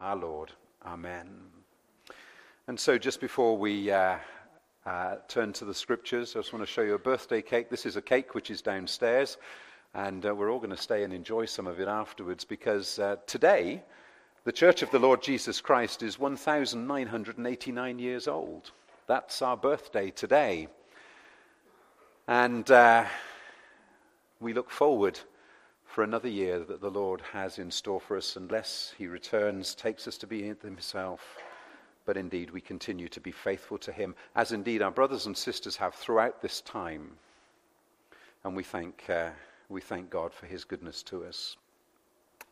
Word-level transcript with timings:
our 0.00 0.16
Lord. 0.16 0.52
Amen. 0.86 1.28
And 2.68 2.78
so, 2.78 2.98
just 2.98 3.20
before 3.20 3.56
we 3.56 3.90
uh, 3.90 4.18
uh, 4.86 5.16
turn 5.26 5.52
to 5.54 5.64
the 5.64 5.74
scriptures, 5.74 6.36
I 6.36 6.40
just 6.40 6.52
want 6.52 6.64
to 6.64 6.70
show 6.70 6.82
you 6.82 6.94
a 6.94 6.98
birthday 6.98 7.42
cake. 7.42 7.68
This 7.68 7.84
is 7.84 7.96
a 7.96 8.02
cake 8.02 8.34
which 8.34 8.50
is 8.50 8.62
downstairs, 8.62 9.38
and 9.94 10.24
uh, 10.24 10.34
we're 10.34 10.52
all 10.52 10.58
going 10.58 10.70
to 10.70 10.76
stay 10.76 11.02
and 11.02 11.12
enjoy 11.12 11.46
some 11.46 11.66
of 11.66 11.80
it 11.80 11.88
afterwards 11.88 12.44
because 12.44 12.98
uh, 13.00 13.16
today, 13.26 13.82
the 14.44 14.52
Church 14.52 14.82
of 14.82 14.90
the 14.92 15.00
Lord 15.00 15.20
Jesus 15.20 15.60
Christ 15.60 16.02
is 16.04 16.18
1,989 16.18 17.98
years 17.98 18.28
old. 18.28 18.70
That's 19.08 19.42
our 19.42 19.56
birthday 19.56 20.10
today. 20.10 20.68
And 22.28 22.70
uh, 22.70 23.04
we 24.38 24.52
look 24.52 24.70
forward 24.70 25.18
for 25.88 26.04
another 26.04 26.28
year 26.28 26.60
that 26.60 26.82
the 26.82 26.90
Lord 26.90 27.22
has 27.32 27.58
in 27.58 27.70
store 27.70 27.98
for 27.98 28.16
us, 28.18 28.36
unless 28.36 28.92
He 28.98 29.06
returns, 29.06 29.74
takes 29.74 30.06
us 30.06 30.18
to 30.18 30.26
be 30.26 30.42
Himself. 30.42 31.38
But 32.04 32.18
indeed, 32.18 32.50
we 32.50 32.60
continue 32.60 33.08
to 33.08 33.20
be 33.20 33.32
faithful 33.32 33.78
to 33.78 33.92
Him, 33.92 34.14
as 34.36 34.52
indeed 34.52 34.82
our 34.82 34.90
brothers 34.90 35.24
and 35.24 35.36
sisters 35.36 35.76
have 35.76 35.94
throughout 35.94 36.42
this 36.42 36.60
time. 36.60 37.12
And 38.44 38.54
we 38.54 38.62
thank, 38.62 39.02
uh, 39.08 39.30
we 39.70 39.80
thank 39.80 40.10
God 40.10 40.34
for 40.34 40.44
His 40.44 40.64
goodness 40.64 41.02
to 41.04 41.24
us. 41.24 41.56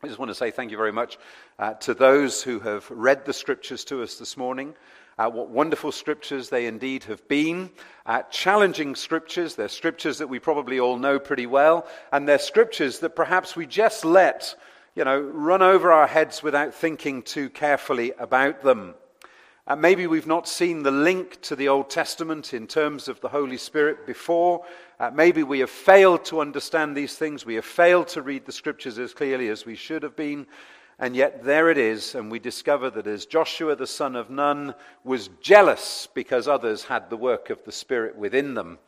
I 0.01 0.07
just 0.07 0.19
want 0.19 0.29
to 0.29 0.35
say 0.35 0.49
thank 0.49 0.71
you 0.71 0.77
very 0.77 0.91
much 0.91 1.19
uh, 1.59 1.75
to 1.75 1.93
those 1.93 2.41
who 2.41 2.59
have 2.59 2.89
read 2.89 3.25
the 3.25 3.33
scriptures 3.33 3.85
to 3.85 4.01
us 4.01 4.15
this 4.15 4.35
morning. 4.35 4.73
Uh, 5.17 5.29
what 5.29 5.49
wonderful 5.49 5.91
scriptures 5.91 6.49
they 6.49 6.67
indeed 6.67 7.03
have 7.03 7.27
been. 7.27 7.71
Challenging 8.29 8.95
scriptures. 8.95 9.55
They're 9.55 9.67
scriptures 9.67 10.19
that 10.19 10.27
we 10.27 10.39
probably 10.39 10.79
all 10.79 10.97
know 10.97 11.17
pretty 11.17 11.47
well. 11.47 11.87
And 12.11 12.27
they're 12.27 12.37
scriptures 12.37 12.99
that 12.99 13.15
perhaps 13.15 13.55
we 13.55 13.65
just 13.65 14.05
let, 14.05 14.55
you 14.95 15.03
know, 15.03 15.19
run 15.19 15.63
over 15.63 15.91
our 15.91 16.07
heads 16.07 16.43
without 16.43 16.73
thinking 16.73 17.23
too 17.23 17.49
carefully 17.49 18.13
about 18.19 18.61
them. 18.61 18.93
Uh, 19.65 19.75
maybe 19.75 20.07
we've 20.07 20.27
not 20.27 20.47
seen 20.47 20.83
the 20.83 20.91
link 20.91 21.41
to 21.41 21.53
the 21.53 21.67
Old 21.67 21.89
Testament 21.89 22.53
in 22.53 22.67
terms 22.67 23.09
of 23.09 23.19
the 23.19 23.27
Holy 23.27 23.57
Spirit 23.57 24.07
before. 24.07 24.63
Uh, 24.97 25.11
maybe 25.13 25.43
we 25.43 25.59
have 25.59 25.69
failed 25.69 26.23
to 26.23 26.39
understand 26.39 26.95
these 26.95 27.17
things. 27.17 27.45
We 27.45 27.55
have 27.55 27.65
failed 27.65 28.07
to 28.09 28.21
read 28.21 28.45
the 28.45 28.53
scriptures 28.53 28.97
as 28.97 29.13
clearly 29.13 29.49
as 29.49 29.65
we 29.65 29.75
should 29.75 30.03
have 30.03 30.15
been. 30.15 30.47
And 30.99 31.15
yet 31.15 31.43
there 31.43 31.69
it 31.69 31.77
is, 31.77 32.15
and 32.15 32.31
we 32.31 32.39
discover 32.39 32.89
that 32.89 33.05
as 33.05 33.27
Joshua 33.27 33.75
the 33.75 33.85
son 33.85 34.15
of 34.15 34.31
Nun 34.31 34.73
was 35.03 35.29
jealous 35.41 36.07
because 36.13 36.47
others 36.47 36.85
had 36.85 37.09
the 37.09 37.17
work 37.17 37.51
of 37.51 37.63
the 37.63 37.71
Spirit 37.71 38.15
within 38.15 38.55
them, 38.55 38.79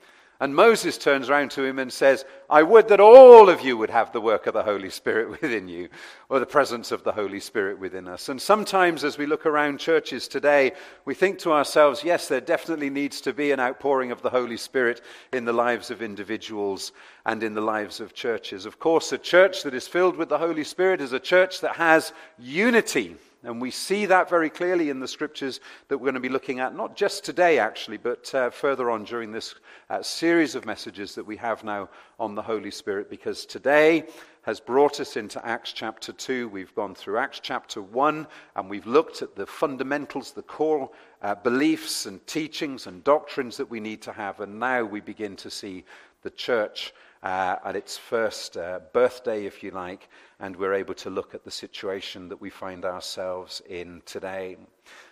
and 0.41 0.55
Moses 0.55 0.97
turns 0.97 1.29
around 1.29 1.51
to 1.51 1.65
him 1.65 1.79
and 1.79 1.91
says, 1.91 2.23
I 2.49 2.63
would 2.63 2.87
that 2.87 3.01
all 3.01 3.49
of 3.49 3.61
you 3.61 3.75
would 3.75 3.89
have 3.89 4.13
the 4.13 4.21
work 4.21 4.47
of 4.47 4.53
the 4.53 4.63
Holy 4.63 4.89
Spirit 4.89 5.29
within 5.41 5.67
you, 5.67 5.89
or 6.29 6.39
the 6.39 6.45
presence 6.45 6.93
of 6.93 7.03
the 7.03 7.11
Holy 7.11 7.41
Spirit 7.41 7.77
within 7.77 8.07
us. 8.07 8.29
And 8.29 8.41
sometimes 8.41 9.03
as 9.03 9.17
we 9.17 9.25
look 9.25 9.45
around 9.45 9.79
churches 9.79 10.29
today, 10.29 10.71
we 11.03 11.13
think 11.13 11.39
to 11.39 11.51
ourselves, 11.51 12.03
yes, 12.05 12.29
there 12.29 12.39
definitely 12.39 12.89
needs 12.89 13.19
to 13.21 13.33
be 13.33 13.51
an 13.51 13.59
outpouring 13.59 14.11
of 14.11 14.21
the 14.21 14.29
Holy 14.29 14.57
Spirit 14.57 15.01
in 15.33 15.43
the 15.43 15.53
lives 15.53 15.91
of 15.91 16.01
individuals 16.01 16.93
and 17.25 17.43
in 17.43 17.53
the 17.53 17.61
lives 17.61 17.99
of 17.99 18.13
churches. 18.13 18.65
Of 18.65 18.79
course, 18.79 19.11
a 19.11 19.17
church 19.17 19.63
that 19.63 19.73
is 19.73 19.87
filled 19.89 20.15
with 20.15 20.29
the 20.29 20.37
Holy 20.37 20.63
Spirit 20.63 21.01
is 21.01 21.11
a 21.11 21.19
church 21.19 21.59
that 21.61 21.75
has 21.75 22.13
unity 22.37 23.17
and 23.43 23.61
we 23.61 23.71
see 23.71 24.05
that 24.05 24.29
very 24.29 24.49
clearly 24.49 24.89
in 24.89 24.99
the 24.99 25.07
scriptures 25.07 25.61
that 25.87 25.97
we're 25.97 26.05
going 26.05 26.13
to 26.15 26.19
be 26.19 26.27
looking 26.27 26.59
at, 26.59 26.75
not 26.75 26.95
just 26.95 27.23
today, 27.23 27.57
actually, 27.57 27.95
but 27.97 28.33
uh, 28.35 28.49
further 28.49 28.89
on 28.89 29.05
during 29.05 29.31
this 29.31 29.55
uh, 29.89 30.01
series 30.01 30.55
of 30.55 30.65
messages 30.65 31.15
that 31.15 31.25
we 31.25 31.37
have 31.37 31.63
now 31.63 31.89
on 32.19 32.35
the 32.35 32.41
Holy 32.41 32.71
Spirit, 32.71 33.09
because 33.09 33.45
today 33.45 34.05
has 34.41 34.59
brought 34.59 34.99
us 34.99 35.15
into 35.15 35.45
Acts 35.45 35.71
chapter 35.71 36.11
2. 36.11 36.49
We've 36.49 36.75
gone 36.75 36.93
through 36.93 37.17
Acts 37.17 37.39
chapter 37.39 37.81
1, 37.81 38.27
and 38.57 38.69
we've 38.69 38.87
looked 38.87 39.21
at 39.21 39.35
the 39.35 39.45
fundamentals, 39.45 40.31
the 40.31 40.41
core 40.41 40.89
uh, 41.21 41.35
beliefs 41.35 42.07
and 42.07 42.25
teachings 42.27 42.87
and 42.87 43.03
doctrines 43.05 43.55
that 43.55 43.69
we 43.69 43.79
need 43.79 44.01
to 44.01 44.11
have. 44.11 44.41
And 44.41 44.59
now 44.59 44.83
we 44.83 44.99
begin 44.99 45.37
to 45.37 45.49
see 45.49 45.85
the 46.23 46.29
church 46.31 46.93
uh, 47.23 47.57
at 47.65 47.75
its 47.75 47.97
first 47.97 48.57
uh, 48.57 48.79
birthday, 48.93 49.45
if 49.45 49.61
you 49.63 49.71
like, 49.71 50.09
and 50.39 50.55
we're 50.55 50.73
able 50.73 50.93
to 50.95 51.09
look 51.09 51.35
at 51.35 51.43
the 51.43 51.51
situation 51.51 52.29
that 52.29 52.39
we 52.39 52.49
find 52.49 52.85
ourselves 52.85 53.61
in 53.69 54.01
today. 54.05 54.55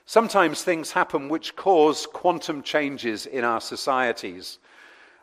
Sometimes 0.05 0.63
things 0.63 0.91
happen 0.91 1.27
which 1.27 1.55
cause 1.55 2.05
quantum 2.05 2.61
changes 2.61 3.25
in 3.25 3.43
our 3.43 3.59
societies. 3.59 4.59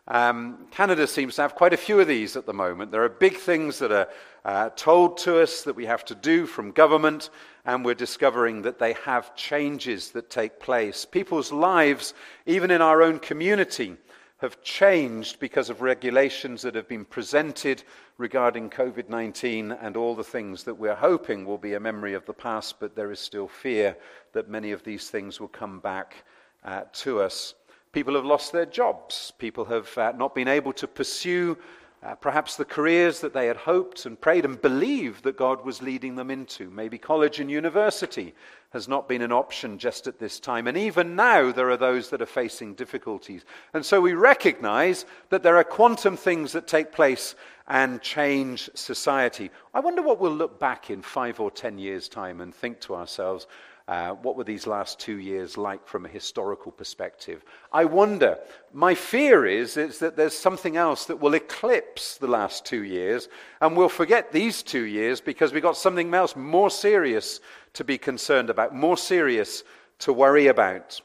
Um, 0.07 0.67
Canada 0.71 1.07
seems 1.07 1.37
to 1.37 1.43
have 1.43 1.55
quite 1.55 1.73
a 1.73 1.79
few 1.79 1.99
of 1.99 2.07
these 2.07 2.37
at 2.37 2.45
the 2.45 2.53
moment. 2.53 2.93
There 2.93 3.05
are 3.05 3.09
big 3.09 3.39
things 3.39 3.79
that 3.79 3.91
are 3.91 4.09
uh, 4.45 4.69
told 4.77 5.17
to 5.19 5.41
us 5.41 5.63
that 5.63 5.75
we 5.75 5.87
have 5.87 6.05
to 6.05 6.15
do 6.15 6.45
from 6.45 6.73
government, 6.73 7.31
and 7.65 7.83
we're 7.83 7.95
discovering 7.95 8.61
that 8.63 8.79
they 8.79 8.93
have 9.05 9.35
changes 9.35 10.11
that 10.11 10.29
take 10.29 10.61
place. 10.61 11.07
People's 11.07 11.51
lives, 11.51 12.13
even 12.45 12.71
in 12.71 12.83
our 12.83 13.01
own 13.01 13.19
community, 13.19 13.97
have 14.39 14.63
changed 14.63 15.39
because 15.39 15.71
of 15.71 15.81
regulations 15.81 16.63
that 16.63 16.75
have 16.75 16.89
been 16.89 17.05
presented 17.05 17.83
regarding 18.19 18.69
COVID 18.69 19.09
19 19.09 19.73
and 19.73 19.97
all 19.97 20.15
the 20.15 20.25
things 20.25 20.65
that 20.65 20.75
we're 20.75 20.95
hoping 20.95 21.45
will 21.45 21.59
be 21.59 21.75
a 21.75 21.81
memory 21.81 22.15
of 22.15 22.27
the 22.27 22.33
past, 22.33 22.81
but 22.81 22.95
there 22.95 23.13
is 23.13 23.21
still 23.21 23.49
fear 23.49 23.97
that 24.33 24.49
many 24.49 24.73
of 24.73 24.83
these 24.83 25.09
things 25.09 25.41
will 25.41 25.49
come 25.49 25.79
back 25.81 26.25
uh, 26.65 26.83
to 26.93 27.21
us. 27.21 27.55
People 27.93 28.15
have 28.15 28.25
lost 28.25 28.53
their 28.53 28.67
jobs. 28.67 29.33
People 29.39 29.65
have 29.67 29.97
uh, 29.97 30.13
not 30.17 30.35
been 30.35 30.49
able 30.49 30.73
to 30.73 30.89
pursue 30.89 31.57
uh, 32.05 32.15
perhaps 32.15 32.57
the 32.57 32.65
careers 32.67 33.21
that 33.21 33.33
they 33.33 33.47
had 33.47 33.57
hoped 33.57 34.05
and 34.05 34.21
prayed 34.21 34.45
and 34.45 34.61
believed 34.61 35.25
that 35.25 35.39
God 35.39 35.65
was 35.65 35.81
leading 35.81 36.17
them 36.17 36.31
into. 36.31 36.69
Maybe 36.69 36.99
college 36.99 37.41
and 37.41 37.51
university 37.51 38.35
has 38.75 38.89
not 38.89 39.09
been 39.09 39.23
an 39.23 39.33
option 39.33 39.79
just 39.79 40.07
at 40.07 40.19
this 40.19 40.39
time. 40.39 40.67
And 40.67 40.77
even 40.77 41.17
now, 41.17 41.51
there 41.51 41.71
are 41.71 41.79
those 41.79 42.11
that 42.11 42.21
are 42.21 42.27
facing 42.27 42.75
difficulties. 42.75 43.45
And 43.73 43.87
so 43.87 44.03
we 44.03 44.13
recognize 44.13 45.07
that 45.31 45.43
there 45.43 45.57
are 45.57 45.65
quantum 45.65 46.17
things 46.17 46.53
that 46.53 46.67
take 46.67 46.93
place 46.93 47.37
and 47.69 48.03
change 48.03 48.69
society. 48.75 49.51
I 49.73 49.81
wonder 49.81 50.03
what 50.03 50.21
we'll 50.21 50.33
look 50.33 50.61
back 50.61 50.91
in 50.91 51.01
five 51.01 51.41
or 51.41 51.51
ten 51.51 51.79
years' 51.79 52.11
time 52.11 52.43
and 52.43 52.55
think 52.55 52.81
to 52.81 52.95
ourselves, 52.95 53.47
uh, 53.87 54.13
what 54.13 54.37
were 54.37 54.45
these 54.45 54.67
last 54.67 54.99
two 54.99 55.19
years 55.19 55.59
like 55.59 55.87
from 55.87 56.07
a 56.07 56.09
historical 56.09 56.73
perspective? 56.73 57.45
I 57.71 57.85
wonder. 57.85 58.39
My 58.73 58.95
fear 58.95 59.45
is, 59.45 59.77
is 59.77 59.99
that 59.99 60.17
there's 60.17 60.37
something 60.37 60.79
else 60.79 61.05
that 61.07 61.21
will 61.21 61.35
eclipse 61.35 62.17
the 62.17 62.27
last 62.27 62.65
two 62.65 62.85
years, 62.85 63.29
and 63.61 63.77
we'll 63.77 63.91
forget 63.91 64.33
these 64.33 64.63
two 64.63 64.85
years 64.85 65.21
because 65.21 65.53
we've 65.53 65.63
got 65.63 65.77
something 65.77 66.15
else 66.15 66.35
more 66.35 66.71
serious 66.71 67.41
to 67.75 67.85
be 67.85 67.99
concerned 67.99 68.49
about, 68.49 68.75
more 68.75 68.97
serious 68.97 69.65
to 69.99 70.15
worry 70.15 70.47
about. 70.47 71.01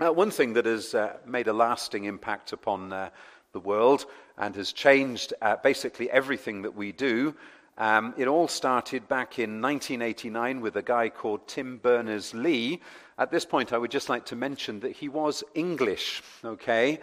Uh, 0.00 0.12
one 0.12 0.32
thing 0.32 0.52
that 0.54 0.66
has 0.66 0.92
uh, 0.92 1.16
made 1.24 1.46
a 1.46 1.52
lasting 1.52 2.04
impact 2.04 2.52
upon 2.52 2.92
uh, 2.92 3.10
the 3.52 3.60
world 3.60 4.06
and 4.38 4.56
has 4.56 4.72
changed 4.72 5.32
uh, 5.40 5.56
basically 5.62 6.10
everything 6.10 6.62
that 6.62 6.74
we 6.74 6.90
do 6.90 7.34
um, 7.78 8.14
it 8.16 8.26
all 8.26 8.48
started 8.48 9.06
back 9.06 9.38
in 9.38 9.60
1989 9.60 10.60
with 10.60 10.76
a 10.76 10.82
guy 10.82 11.10
called 11.10 11.46
Tim 11.46 11.76
Berners 11.76 12.32
Lee. 12.32 12.80
At 13.18 13.30
this 13.30 13.44
point, 13.44 13.72
I 13.72 13.78
would 13.78 13.90
just 13.90 14.08
like 14.08 14.24
to 14.26 14.36
mention 14.36 14.80
that 14.80 14.92
he 14.92 15.08
was 15.08 15.44
English, 15.54 16.22
okay? 16.44 17.00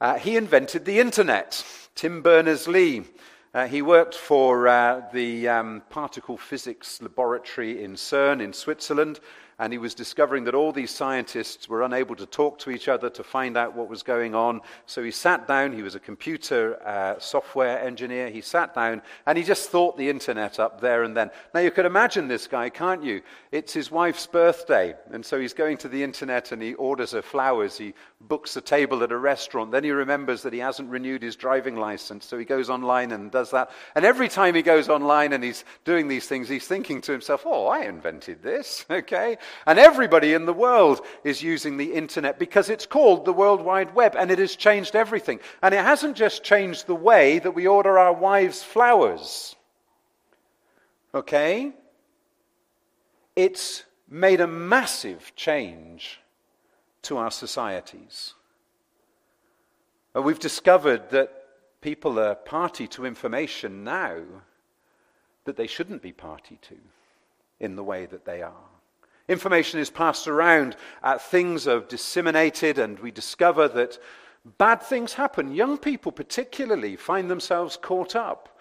Uh, 0.00 0.18
he 0.18 0.36
invented 0.36 0.84
the 0.84 1.00
internet, 1.00 1.64
Tim 1.94 2.20
Berners 2.20 2.68
Lee. 2.68 3.04
Uh, 3.52 3.66
he 3.66 3.82
worked 3.82 4.14
for 4.14 4.68
uh, 4.68 5.02
the 5.12 5.48
um, 5.48 5.82
particle 5.90 6.36
physics 6.36 7.00
laboratory 7.02 7.82
in 7.82 7.94
CERN 7.94 8.40
in 8.40 8.52
Switzerland, 8.52 9.20
and 9.60 9.74
he 9.74 9.78
was 9.78 9.94
discovering 9.94 10.44
that 10.44 10.54
all 10.54 10.72
these 10.72 10.90
scientists 10.90 11.68
were 11.68 11.82
unable 11.82 12.16
to 12.16 12.24
talk 12.24 12.58
to 12.58 12.70
each 12.70 12.88
other 12.88 13.10
to 13.10 13.22
find 13.22 13.58
out 13.58 13.76
what 13.76 13.90
was 13.90 14.02
going 14.02 14.34
on. 14.34 14.62
So 14.86 15.02
he 15.02 15.10
sat 15.10 15.46
down, 15.46 15.74
he 15.74 15.82
was 15.82 15.94
a 15.94 16.00
computer 16.00 16.82
uh, 16.82 17.18
software 17.18 17.78
engineer, 17.78 18.30
he 18.30 18.40
sat 18.40 18.74
down 18.74 19.02
and 19.26 19.36
he 19.36 19.44
just 19.44 19.68
thought 19.68 19.98
the 19.98 20.08
internet 20.08 20.58
up 20.58 20.80
there 20.80 21.02
and 21.02 21.14
then. 21.14 21.30
Now 21.52 21.60
you 21.60 21.70
could 21.70 21.84
imagine 21.84 22.26
this 22.26 22.46
guy, 22.46 22.70
can't 22.70 23.04
you? 23.04 23.20
It's 23.52 23.74
his 23.74 23.90
wife's 23.90 24.26
birthday, 24.26 24.94
and 25.12 25.24
so 25.24 25.38
he's 25.38 25.52
going 25.52 25.76
to 25.78 25.88
the 25.88 26.02
internet 26.02 26.52
and 26.52 26.62
he 26.62 26.72
orders 26.74 27.12
her 27.12 27.20
flowers, 27.20 27.76
he 27.76 27.92
books 28.20 28.54
a 28.56 28.60
table 28.60 29.02
at 29.02 29.12
a 29.12 29.16
restaurant, 29.16 29.72
then 29.72 29.82
he 29.82 29.90
remembers 29.90 30.42
that 30.42 30.52
he 30.52 30.58
hasn't 30.58 30.90
renewed 30.90 31.22
his 31.22 31.36
driving 31.36 31.76
license, 31.76 32.26
so 32.26 32.38
he 32.38 32.44
goes 32.44 32.68
online 32.68 33.12
and 33.12 33.30
does 33.30 33.50
that. 33.50 33.70
And 33.94 34.04
every 34.04 34.28
time 34.28 34.54
he 34.54 34.62
goes 34.62 34.88
online 34.88 35.32
and 35.32 35.42
he's 35.42 35.64
doing 35.84 36.06
these 36.06 36.26
things, 36.26 36.48
he's 36.48 36.66
thinking 36.66 37.00
to 37.02 37.12
himself, 37.12 37.42
oh, 37.46 37.66
I 37.66 37.84
invented 37.84 38.42
this, 38.42 38.84
okay? 38.90 39.38
And 39.66 39.78
everybody 39.78 40.34
in 40.34 40.44
the 40.44 40.52
world 40.52 41.00
is 41.24 41.42
using 41.42 41.76
the 41.76 41.92
internet 41.92 42.38
because 42.38 42.68
it's 42.68 42.86
called 42.86 43.24
the 43.24 43.32
World 43.32 43.62
Wide 43.62 43.94
Web 43.94 44.14
and 44.16 44.30
it 44.30 44.38
has 44.38 44.54
changed 44.54 44.94
everything. 44.94 45.40
And 45.62 45.74
it 45.74 45.84
hasn't 45.84 46.16
just 46.16 46.44
changed 46.44 46.86
the 46.86 46.94
way 46.94 47.38
that 47.38 47.52
we 47.52 47.66
order 47.66 47.98
our 47.98 48.12
wives' 48.12 48.62
flowers. 48.62 49.56
Okay? 51.14 51.72
It's 53.34 53.84
made 54.08 54.40
a 54.40 54.46
massive 54.46 55.32
change 55.36 56.20
to 57.02 57.18
our 57.18 57.30
societies. 57.30 58.34
We've 60.14 60.38
discovered 60.38 61.10
that 61.10 61.32
people 61.80 62.18
are 62.18 62.34
party 62.34 62.86
to 62.88 63.06
information 63.06 63.84
now 63.84 64.16
that 65.44 65.56
they 65.56 65.66
shouldn't 65.66 66.02
be 66.02 66.12
party 66.12 66.58
to. 66.62 66.76
in 67.60 67.76
the 67.76 67.84
way 67.84 68.06
that 68.06 68.24
they 68.24 68.42
are. 68.42 68.68
Information 69.28 69.78
is 69.78 69.90
passed 69.90 70.26
around, 70.26 70.76
uh, 71.02 71.18
things 71.18 71.68
are 71.68 71.80
disseminated, 71.80 72.78
and 72.78 72.98
we 72.98 73.12
discover 73.12 73.68
that 73.68 73.98
bad 74.58 74.82
things 74.82 75.12
happen. 75.12 75.54
Young 75.54 75.78
people, 75.78 76.10
particularly, 76.10 76.96
find 76.96 77.30
themselves 77.30 77.76
caught 77.76 78.16
up 78.16 78.58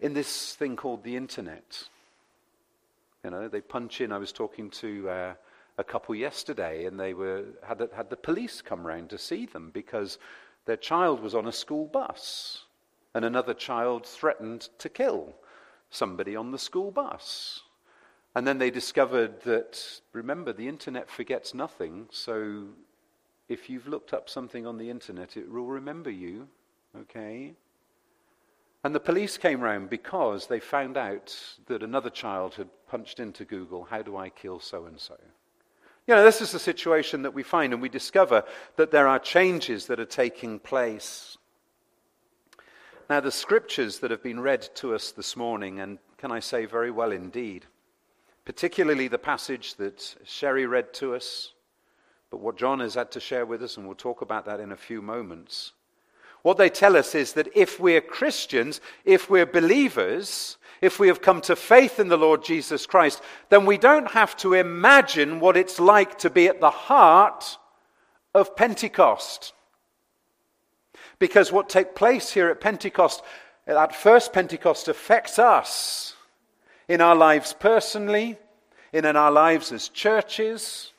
in 0.00 0.14
this 0.14 0.54
thing 0.54 0.76
called 0.76 1.04
the 1.04 1.16
internet. 1.16 1.88
You 3.24 3.30
know, 3.30 3.48
they 3.48 3.60
punch 3.60 4.00
in. 4.00 4.12
I 4.12 4.18
was 4.18 4.32
talking 4.32 4.70
to 4.70 5.10
uh, 5.10 5.34
a 5.80 5.84
couple 5.84 6.14
yesterday, 6.14 6.84
and 6.84 7.00
they 7.00 7.14
were 7.14 7.44
had 7.62 7.78
the, 7.78 7.88
had 7.94 8.10
the 8.10 8.16
police 8.16 8.62
come 8.62 8.86
round 8.86 9.10
to 9.10 9.18
see 9.18 9.46
them 9.46 9.70
because 9.72 10.18
their 10.66 10.76
child 10.76 11.20
was 11.20 11.34
on 11.34 11.46
a 11.46 11.52
school 11.52 11.86
bus, 11.86 12.64
and 13.14 13.24
another 13.24 13.54
child 13.54 14.06
threatened 14.06 14.68
to 14.78 14.88
kill 14.88 15.34
somebody 15.90 16.36
on 16.36 16.52
the 16.52 16.58
school 16.58 16.90
bus. 16.90 17.62
And 18.36 18.46
then 18.46 18.58
they 18.58 18.70
discovered 18.70 19.40
that, 19.42 20.00
remember, 20.12 20.52
the 20.52 20.68
internet 20.68 21.10
forgets 21.10 21.52
nothing, 21.52 22.06
so 22.12 22.66
if 23.48 23.68
you've 23.68 23.88
looked 23.88 24.12
up 24.12 24.28
something 24.28 24.66
on 24.66 24.78
the 24.78 24.88
internet, 24.88 25.36
it 25.36 25.50
will 25.50 25.66
remember 25.66 26.10
you, 26.10 26.46
okay? 26.96 27.54
And 28.84 28.94
the 28.94 29.00
police 29.00 29.36
came 29.36 29.60
round 29.60 29.90
because 29.90 30.46
they 30.46 30.60
found 30.60 30.96
out 30.96 31.36
that 31.66 31.82
another 31.82 32.10
child 32.10 32.54
had 32.54 32.68
punched 32.86 33.18
into 33.18 33.44
Google, 33.44 33.84
How 33.84 34.02
do 34.02 34.16
I 34.16 34.28
kill 34.28 34.60
so 34.60 34.86
and 34.86 35.00
so? 35.00 35.16
You 36.06 36.14
know, 36.14 36.24
this 36.24 36.40
is 36.40 36.52
the 36.52 36.58
situation 36.58 37.22
that 37.22 37.34
we 37.34 37.42
find, 37.42 37.72
and 37.72 37.80
we 37.80 37.88
discover 37.88 38.44
that 38.76 38.90
there 38.90 39.06
are 39.06 39.18
changes 39.18 39.86
that 39.86 40.00
are 40.00 40.04
taking 40.04 40.58
place. 40.58 41.38
Now, 43.08 43.20
the 43.20 43.30
scriptures 43.30 43.98
that 43.98 44.10
have 44.10 44.22
been 44.22 44.40
read 44.40 44.68
to 44.76 44.94
us 44.94 45.12
this 45.12 45.36
morning, 45.36 45.80
and 45.80 45.98
can 46.16 46.32
I 46.32 46.40
say 46.40 46.64
very 46.64 46.90
well 46.90 47.12
indeed, 47.12 47.66
particularly 48.44 49.08
the 49.08 49.18
passage 49.18 49.74
that 49.76 50.16
Sherry 50.24 50.66
read 50.66 50.92
to 50.94 51.14
us, 51.14 51.52
but 52.30 52.40
what 52.40 52.56
John 52.56 52.80
has 52.80 52.94
had 52.94 53.10
to 53.12 53.20
share 53.20 53.46
with 53.46 53.62
us, 53.62 53.76
and 53.76 53.86
we'll 53.86 53.96
talk 53.96 54.22
about 54.22 54.46
that 54.46 54.60
in 54.60 54.72
a 54.72 54.76
few 54.76 55.02
moments 55.02 55.72
what 56.42 56.56
they 56.56 56.70
tell 56.70 56.96
us 56.96 57.14
is 57.14 57.34
that 57.34 57.48
if 57.54 57.78
we're 57.78 58.00
Christians, 58.00 58.80
if 59.04 59.28
we're 59.28 59.46
believers, 59.46 60.56
if 60.80 60.98
we 60.98 61.08
have 61.08 61.20
come 61.20 61.40
to 61.42 61.56
faith 61.56 62.00
in 62.00 62.08
the 62.08 62.16
Lord 62.16 62.42
Jesus 62.42 62.86
Christ, 62.86 63.22
then 63.50 63.66
we 63.66 63.76
don't 63.76 64.10
have 64.12 64.36
to 64.38 64.54
imagine 64.54 65.40
what 65.40 65.56
it's 65.56 65.78
like 65.78 66.18
to 66.20 66.30
be 66.30 66.48
at 66.48 66.60
the 66.60 66.70
heart 66.70 67.58
of 68.34 68.56
Pentecost. 68.56 69.52
Because 71.18 71.52
what 71.52 71.68
takes 71.68 71.90
place 71.94 72.30
here 72.30 72.48
at 72.48 72.60
Pentecost, 72.60 73.22
that 73.66 73.94
first 73.94 74.32
Pentecost, 74.32 74.88
affects 74.88 75.38
us 75.38 76.14
in 76.88 77.02
our 77.02 77.14
lives 77.14 77.52
personally, 77.52 78.38
in 78.92 79.04
our 79.04 79.30
lives 79.30 79.70
as 79.72 79.88
churches, 79.90 80.89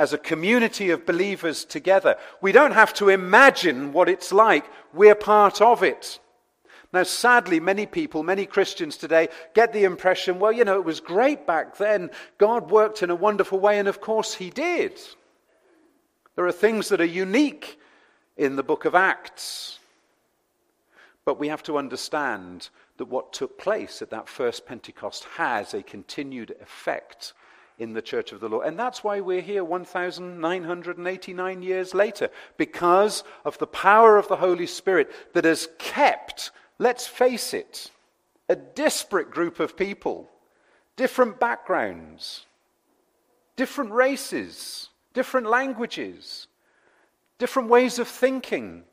as 0.00 0.14
a 0.14 0.18
community 0.18 0.88
of 0.88 1.04
believers 1.04 1.62
together. 1.62 2.16
We 2.40 2.52
don't 2.52 2.72
have 2.72 2.94
to 2.94 3.10
imagine 3.10 3.92
what 3.92 4.08
it's 4.08 4.32
like, 4.32 4.64
we're 4.94 5.14
part 5.14 5.60
of 5.60 5.82
it. 5.82 6.18
Now, 6.90 7.02
sadly, 7.02 7.60
many 7.60 7.84
people, 7.84 8.22
many 8.22 8.46
Christians 8.46 8.96
today 8.96 9.28
get 9.52 9.74
the 9.74 9.84
impression, 9.84 10.38
well, 10.38 10.52
you 10.52 10.64
know, 10.64 10.76
it 10.76 10.86
was 10.86 11.00
great 11.00 11.46
back 11.46 11.76
then. 11.76 12.10
God 12.38 12.70
worked 12.70 13.02
in 13.02 13.10
a 13.10 13.14
wonderful 13.14 13.60
way, 13.60 13.78
and 13.78 13.88
of 13.88 14.00
course, 14.00 14.32
He 14.32 14.48
did. 14.48 14.98
There 16.34 16.46
are 16.46 16.52
things 16.52 16.88
that 16.88 17.02
are 17.02 17.16
unique 17.26 17.78
in 18.38 18.56
the 18.56 18.62
book 18.62 18.86
of 18.86 18.94
Acts. 18.94 19.80
But 21.26 21.38
we 21.38 21.48
have 21.48 21.62
to 21.64 21.76
understand 21.76 22.70
that 22.96 23.04
what 23.04 23.34
took 23.34 23.58
place 23.58 24.00
at 24.00 24.08
that 24.10 24.30
first 24.30 24.64
Pentecost 24.64 25.24
has 25.36 25.74
a 25.74 25.82
continued 25.82 26.56
effect 26.62 27.34
in 27.80 27.94
the 27.94 28.02
church 28.02 28.30
of 28.30 28.40
the 28.40 28.48
Lord. 28.48 28.66
And 28.66 28.78
that's 28.78 29.02
why 29.02 29.20
we're 29.20 29.40
here 29.40 29.64
1,989 29.64 31.62
years 31.62 31.94
later, 31.94 32.28
because 32.58 33.24
of 33.44 33.56
the 33.58 33.66
power 33.66 34.18
of 34.18 34.28
the 34.28 34.36
Holy 34.36 34.66
Spirit 34.66 35.10
that 35.32 35.46
has 35.46 35.68
kept, 35.78 36.50
let's 36.78 37.06
face 37.06 37.54
it, 37.54 37.90
a 38.50 38.54
disparate 38.54 39.30
group 39.30 39.60
of 39.60 39.78
people, 39.78 40.28
different 40.96 41.40
backgrounds, 41.40 42.44
different 43.56 43.92
races, 43.92 44.90
different 45.14 45.46
languages, 45.46 46.48
different 47.38 47.70
ways 47.70 47.98
of 47.98 48.06
thinking. 48.06 48.84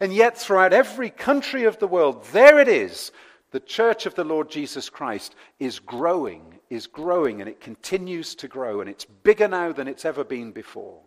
And 0.00 0.14
yet, 0.14 0.38
throughout 0.38 0.72
every 0.72 1.10
country 1.10 1.64
of 1.64 1.78
the 1.80 1.88
world, 1.88 2.24
there 2.32 2.60
it 2.60 2.68
is 2.68 3.10
the 3.50 3.58
church 3.58 4.06
of 4.06 4.14
the 4.14 4.22
Lord 4.22 4.48
Jesus 4.48 4.88
Christ 4.88 5.34
is 5.58 5.80
growing, 5.80 6.59
is 6.70 6.86
growing, 6.86 7.40
and 7.40 7.50
it 7.50 7.60
continues 7.60 8.34
to 8.36 8.48
grow, 8.48 8.80
and 8.80 8.88
it's 8.88 9.04
bigger 9.04 9.48
now 9.48 9.72
than 9.72 9.88
it's 9.88 10.04
ever 10.04 10.24
been 10.24 10.52
before. 10.52 11.00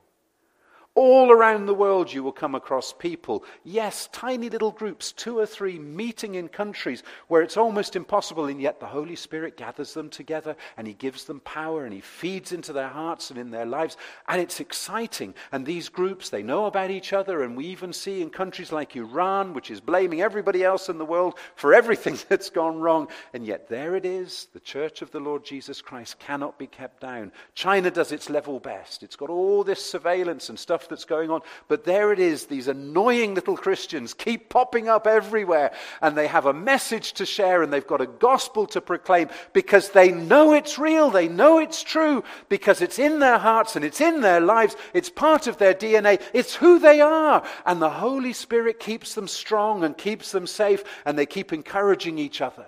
All 0.96 1.32
around 1.32 1.66
the 1.66 1.74
world, 1.74 2.14
you 2.14 2.22
will 2.22 2.32
come 2.32 2.54
across 2.54 2.94
people, 2.94 3.44
yes, 3.64 4.10
tiny 4.12 4.48
little 4.48 4.70
groups, 4.70 5.12
two 5.12 5.40
or 5.40 5.48
three, 5.48 5.80
meeting 5.80 6.36
in 6.36 6.48
countries 6.50 7.02
where 7.30 7.42
it's 7.42 7.58
almost 7.58 7.96
impossible, 7.96 8.46
and 8.46 8.62
yet 8.62 8.80
the 8.80 8.86
Holy 8.86 9.16
Spirit 9.16 9.58
gathers 9.58 9.96
them 9.96 10.12
together 10.12 10.56
and 10.78 10.86
He 10.86 10.94
gives 10.94 11.24
them 11.24 11.40
power 11.40 11.86
and 11.86 11.96
He 11.96 12.02
feeds 12.02 12.52
into 12.52 12.74
their 12.74 12.90
hearts 12.90 13.32
and 13.32 13.40
in 13.40 13.50
their 13.50 13.66
lives. 13.66 13.98
And 14.28 14.40
it's 14.40 14.60
exciting. 14.60 15.34
And 15.52 15.66
these 15.66 15.90
groups, 15.90 16.30
they 16.30 16.44
know 16.44 16.68
about 16.68 16.92
each 16.92 17.12
other, 17.12 17.42
and 17.42 17.58
we 17.58 17.66
even 17.66 17.92
see 17.92 18.22
in 18.22 18.30
countries 18.30 18.72
like 18.72 18.96
Iran, 18.96 19.56
which 19.56 19.72
is 19.72 19.82
blaming 19.82 20.22
everybody 20.22 20.64
else 20.64 20.90
in 20.90 21.00
the 21.00 21.06
world 21.06 21.40
for 21.56 21.74
everything 21.74 22.20
that's 22.30 22.52
gone 22.52 22.78
wrong. 22.78 23.08
And 23.34 23.48
yet 23.48 23.68
there 23.68 23.96
it 23.96 24.06
is. 24.06 24.48
The 24.54 24.60
church 24.60 25.02
of 25.02 25.10
the 25.10 25.20
Lord 25.20 25.44
Jesus 25.44 25.82
Christ 25.82 26.20
cannot 26.20 26.60
be 26.60 26.68
kept 26.68 27.02
down. 27.02 27.32
China 27.56 27.90
does 27.90 28.12
its 28.12 28.30
level 28.30 28.60
best, 28.60 29.02
it's 29.02 29.16
got 29.16 29.32
all 29.32 29.64
this 29.64 29.84
surveillance 29.84 30.50
and 30.50 30.60
stuff 30.60 30.83
stuff 30.84 30.90
that's 30.90 31.06
going 31.06 31.30
on. 31.30 31.42
But 31.68 31.86
there 31.86 32.12
it 32.12 32.20
is, 32.20 32.46
these 32.46 32.68
annoying 32.68 33.36
little 33.36 33.56
Christians 33.56 34.14
keep 34.14 34.50
popping 34.50 34.90
up 34.90 35.08
everywhere, 35.08 35.72
and 36.02 36.16
they 36.16 36.28
have 36.28 36.46
a 36.46 36.54
message 36.54 37.14
to 37.14 37.26
share, 37.26 37.64
and 37.64 37.72
they've 37.72 37.88
got 37.88 38.02
a 38.02 38.08
gospel 38.08 38.68
to 38.68 38.82
proclaim 38.82 39.30
because 39.54 39.90
they 39.90 40.12
know 40.12 40.54
it's 40.54 40.78
real, 40.78 41.10
they 41.10 41.28
know 41.28 41.60
it's 41.60 41.84
true, 41.84 42.24
because 42.50 42.82
it's 42.82 43.00
in 43.00 43.20
their 43.20 43.38
hearts 43.38 43.76
and 43.76 43.86
it's 43.86 44.02
in 44.02 44.22
their 44.22 44.42
lives, 44.42 44.76
it's 44.94 45.10
part 45.10 45.48
of 45.48 45.58
their 45.58 45.74
DNA, 45.74 46.22
it's 46.34 46.56
who 46.56 46.80
they 46.80 47.02
are. 47.02 47.44
And 47.66 47.82
the 47.82 47.90
Holy 47.90 48.34
Spirit 48.34 48.80
keeps 48.80 49.16
them 49.16 49.28
strong 49.28 49.84
and 49.84 49.98
keeps 49.98 50.32
them 50.32 50.48
safe, 50.48 50.84
and 51.06 51.18
they 51.18 51.26
keep 51.26 51.54
encouraging 51.54 52.18
each 52.18 52.42
other. 52.42 52.66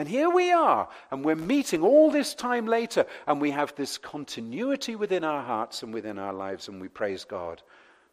And 0.00 0.08
here 0.08 0.30
we 0.30 0.50
are, 0.50 0.88
and 1.10 1.22
we're 1.22 1.36
meeting 1.36 1.82
all 1.82 2.10
this 2.10 2.34
time 2.34 2.64
later, 2.64 3.04
and 3.26 3.38
we 3.38 3.50
have 3.50 3.74
this 3.74 3.98
continuity 3.98 4.96
within 4.96 5.24
our 5.24 5.42
hearts 5.42 5.82
and 5.82 5.92
within 5.92 6.18
our 6.18 6.32
lives, 6.32 6.68
and 6.68 6.80
we 6.80 6.88
praise 6.88 7.24
God 7.24 7.60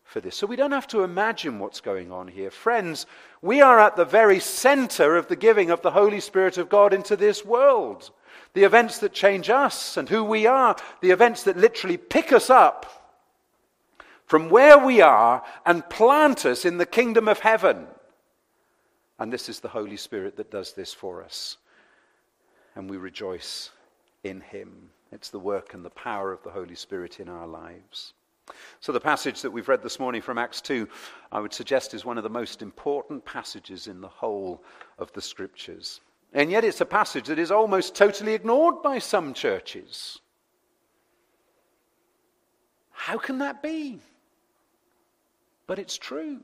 for 0.04 0.20
this. 0.20 0.36
So 0.36 0.46
we 0.48 0.58
don't 0.58 0.74
have 0.74 0.88
to 0.88 1.06
imagine 1.06 1.60
what's 1.60 1.80
going 1.80 2.12
on 2.12 2.28
here. 2.28 2.52
Friends, 2.52 3.06
we 3.42 3.62
are 3.62 3.80
at 3.80 3.96
the 3.96 4.04
very 4.04 4.42
center 4.42 5.16
of 5.16 5.30
the 5.30 5.38
giving 5.38 5.72
of 5.72 5.82
the 5.82 5.92
Holy 5.92 6.20
Spirit 6.20 6.58
of 6.58 6.68
God 6.68 6.94
into 6.94 7.16
this 7.16 7.46
world. 7.46 8.12
The 8.54 8.66
events 8.66 8.98
that 8.98 9.14
change 9.14 9.50
us 9.50 9.96
and 9.96 10.10
who 10.10 10.26
we 10.26 10.46
are, 10.46 10.76
the 11.00 11.12
events 11.12 11.44
that 11.44 11.56
literally 11.56 11.96
pick 11.96 12.34
us 12.34 12.50
up 12.50 13.16
from 14.26 14.50
where 14.50 14.78
we 14.78 15.00
are 15.00 15.42
and 15.66 15.90
plant 15.90 16.46
us 16.46 16.66
in 16.66 16.80
the 16.80 16.86
kingdom 16.86 17.30
of 17.30 17.40
heaven. 17.40 17.88
And 19.18 19.32
this 19.32 19.48
is 19.48 19.62
the 19.62 19.70
Holy 19.70 19.96
Spirit 19.96 20.36
that 20.36 20.52
does 20.52 20.74
this 20.74 20.94
for 20.94 21.24
us 21.24 21.56
and 22.78 22.88
we 22.88 22.98
rejoice 22.98 23.72
in 24.24 24.40
him. 24.40 24.92
It's 25.12 25.30
the 25.30 25.40
work 25.40 25.74
and 25.74 25.84
the 25.84 25.90
power 25.90 26.32
of 26.32 26.44
the 26.44 26.52
Holy 26.52 26.76
Spirit 26.76 27.20
in 27.20 27.28
our 27.28 27.48
lives. 27.48 28.14
So, 28.80 28.92
the 28.92 29.00
passage 29.00 29.42
that 29.42 29.50
we've 29.50 29.68
read 29.68 29.82
this 29.82 30.00
morning 30.00 30.22
from 30.22 30.38
Acts 30.38 30.62
2, 30.62 30.88
I 31.32 31.40
would 31.40 31.54
suggest 31.54 31.96
is 31.96 32.06
one 32.06 32.18
of 32.18 32.24
the 32.24 32.30
most 32.30 32.62
important 32.62 33.26
passages 33.26 33.88
in 33.88 34.00
the 34.00 34.08
whole 34.08 34.64
of 35.00 35.12
the 35.14 35.22
scriptures. 35.22 36.02
And 36.34 36.52
yet, 36.52 36.64
it's 36.64 36.80
a 36.80 36.86
passage 36.86 37.26
that 37.28 37.40
is 37.40 37.52
almost 37.52 37.96
totally 37.96 38.36
ignored 38.36 38.84
by 38.84 39.00
some 39.00 39.34
churches. 39.34 40.20
How 42.92 43.18
can 43.18 43.40
that 43.40 43.64
be? 43.64 44.00
But 45.66 45.80
it's 45.80 45.98
true. 45.98 46.42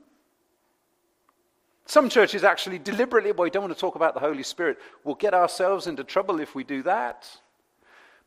Some 1.86 2.08
churches 2.08 2.44
actually 2.44 2.78
deliberately, 2.78 3.32
well, 3.32 3.44
we 3.44 3.50
don't 3.50 3.64
want 3.64 3.74
to 3.74 3.80
talk 3.80 3.94
about 3.94 4.14
the 4.14 4.20
Holy 4.20 4.42
Spirit. 4.42 4.78
We'll 5.04 5.16
get 5.16 5.34
ourselves 5.34 5.86
into 5.86 6.02
trouble 6.02 6.40
if 6.40 6.54
we 6.54 6.64
do 6.64 6.82
that. 6.84 7.28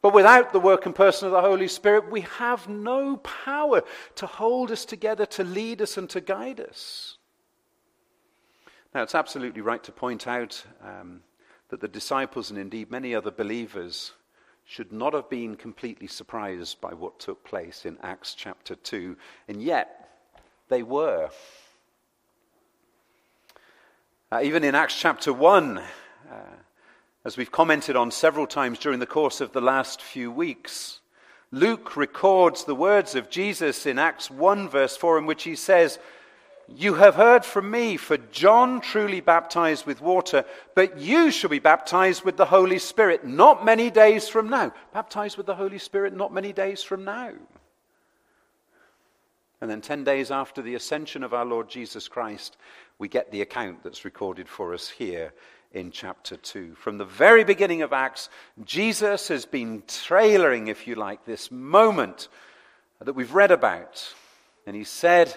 But 0.01 0.13
without 0.13 0.53
the 0.53 0.59
work 0.59 0.85
and 0.85 0.93
person 0.93 1.25
of 1.25 1.31
the 1.31 1.41
Holy 1.41 1.67
Spirit, 1.67 2.11
we 2.11 2.21
have 2.21 2.69
no 2.69 3.17
power 3.17 3.83
to 4.15 4.27
hold 4.27 4.71
us 4.71 4.85
together, 4.85 5.25
to 5.25 5.43
lead 5.43 5.81
us, 5.81 5.97
and 5.97 6.07
to 6.11 6.21
guide 6.21 6.59
us. 6.59 7.17
Now, 8.93 9.01
it's 9.01 9.15
absolutely 9.15 9.61
right 9.61 9.83
to 9.83 9.91
point 9.91 10.27
out 10.27 10.63
um, 10.83 11.21
that 11.69 11.81
the 11.81 11.87
disciples 11.87 12.51
and 12.51 12.59
indeed 12.59 12.91
many 12.91 13.15
other 13.15 13.31
believers 13.31 14.13
should 14.65 14.91
not 14.91 15.13
have 15.13 15.29
been 15.29 15.55
completely 15.55 16.07
surprised 16.07 16.79
by 16.79 16.93
what 16.93 17.19
took 17.19 17.43
place 17.43 17.85
in 17.85 17.97
Acts 18.03 18.35
chapter 18.35 18.75
2, 18.75 19.17
and 19.47 19.63
yet 19.63 20.09
they 20.69 20.83
were. 20.83 21.29
Uh, 24.29 24.41
even 24.43 24.65
in 24.65 24.75
Acts 24.75 24.99
chapter 24.99 25.31
1, 25.31 25.77
uh, 25.77 25.83
as 27.23 27.37
we've 27.37 27.51
commented 27.51 27.95
on 27.95 28.11
several 28.11 28.45
times 28.45 28.77
during 28.77 28.99
the 28.99 29.05
course 29.05 29.39
of 29.39 29.53
the 29.53 29.61
last 29.61 30.01
few 30.01 30.29
weeks, 30.29 30.99
Luke 31.51 31.95
records 31.95 32.65
the 32.65 32.75
words 32.75 33.15
of 33.15 33.29
Jesus 33.29 33.85
in 33.85 33.97
Acts 33.97 34.29
1, 34.29 34.67
verse 34.67 34.97
4, 34.97 35.19
in 35.19 35.27
which 35.27 35.43
he 35.43 35.55
says, 35.55 35.97
You 36.67 36.95
have 36.95 37.15
heard 37.15 37.45
from 37.45 37.71
me, 37.71 37.95
for 37.95 38.17
John 38.17 38.81
truly 38.81 39.21
baptized 39.21 39.85
with 39.85 40.01
water, 40.01 40.43
but 40.75 40.99
you 40.99 41.31
shall 41.31 41.49
be 41.49 41.59
baptized 41.59 42.25
with 42.25 42.35
the 42.35 42.47
Holy 42.47 42.79
Spirit 42.79 43.25
not 43.25 43.63
many 43.63 43.89
days 43.89 44.27
from 44.27 44.49
now. 44.49 44.73
Baptized 44.91 45.37
with 45.37 45.45
the 45.45 45.55
Holy 45.55 45.79
Spirit 45.79 46.13
not 46.13 46.33
many 46.33 46.51
days 46.51 46.83
from 46.83 47.05
now. 47.05 47.31
And 49.59 49.69
then 49.69 49.81
10 49.81 50.03
days 50.03 50.29
after 50.29 50.61
the 50.61 50.75
ascension 50.75 51.23
of 51.23 51.33
our 51.33 51.45
Lord 51.45 51.69
Jesus 51.69 52.07
Christ, 52.07 52.57
we 52.99 53.07
get 53.07 53.31
the 53.31 53.41
account 53.41 53.83
that's 53.83 54.05
recorded 54.05 54.47
for 54.47 54.73
us 54.73 54.89
here 54.89 55.33
in 55.73 55.91
chapter 55.91 56.37
2. 56.37 56.75
From 56.75 56.97
the 56.97 57.05
very 57.05 57.43
beginning 57.43 57.81
of 57.81 57.93
Acts, 57.93 58.29
Jesus 58.63 59.27
has 59.29 59.45
been 59.45 59.81
trailering, 59.83 60.67
if 60.67 60.87
you 60.87 60.95
like, 60.95 61.25
this 61.25 61.51
moment 61.51 62.27
that 62.99 63.13
we've 63.13 63.33
read 63.33 63.51
about. 63.51 64.13
And 64.65 64.75
he 64.75 64.83
said, 64.83 65.35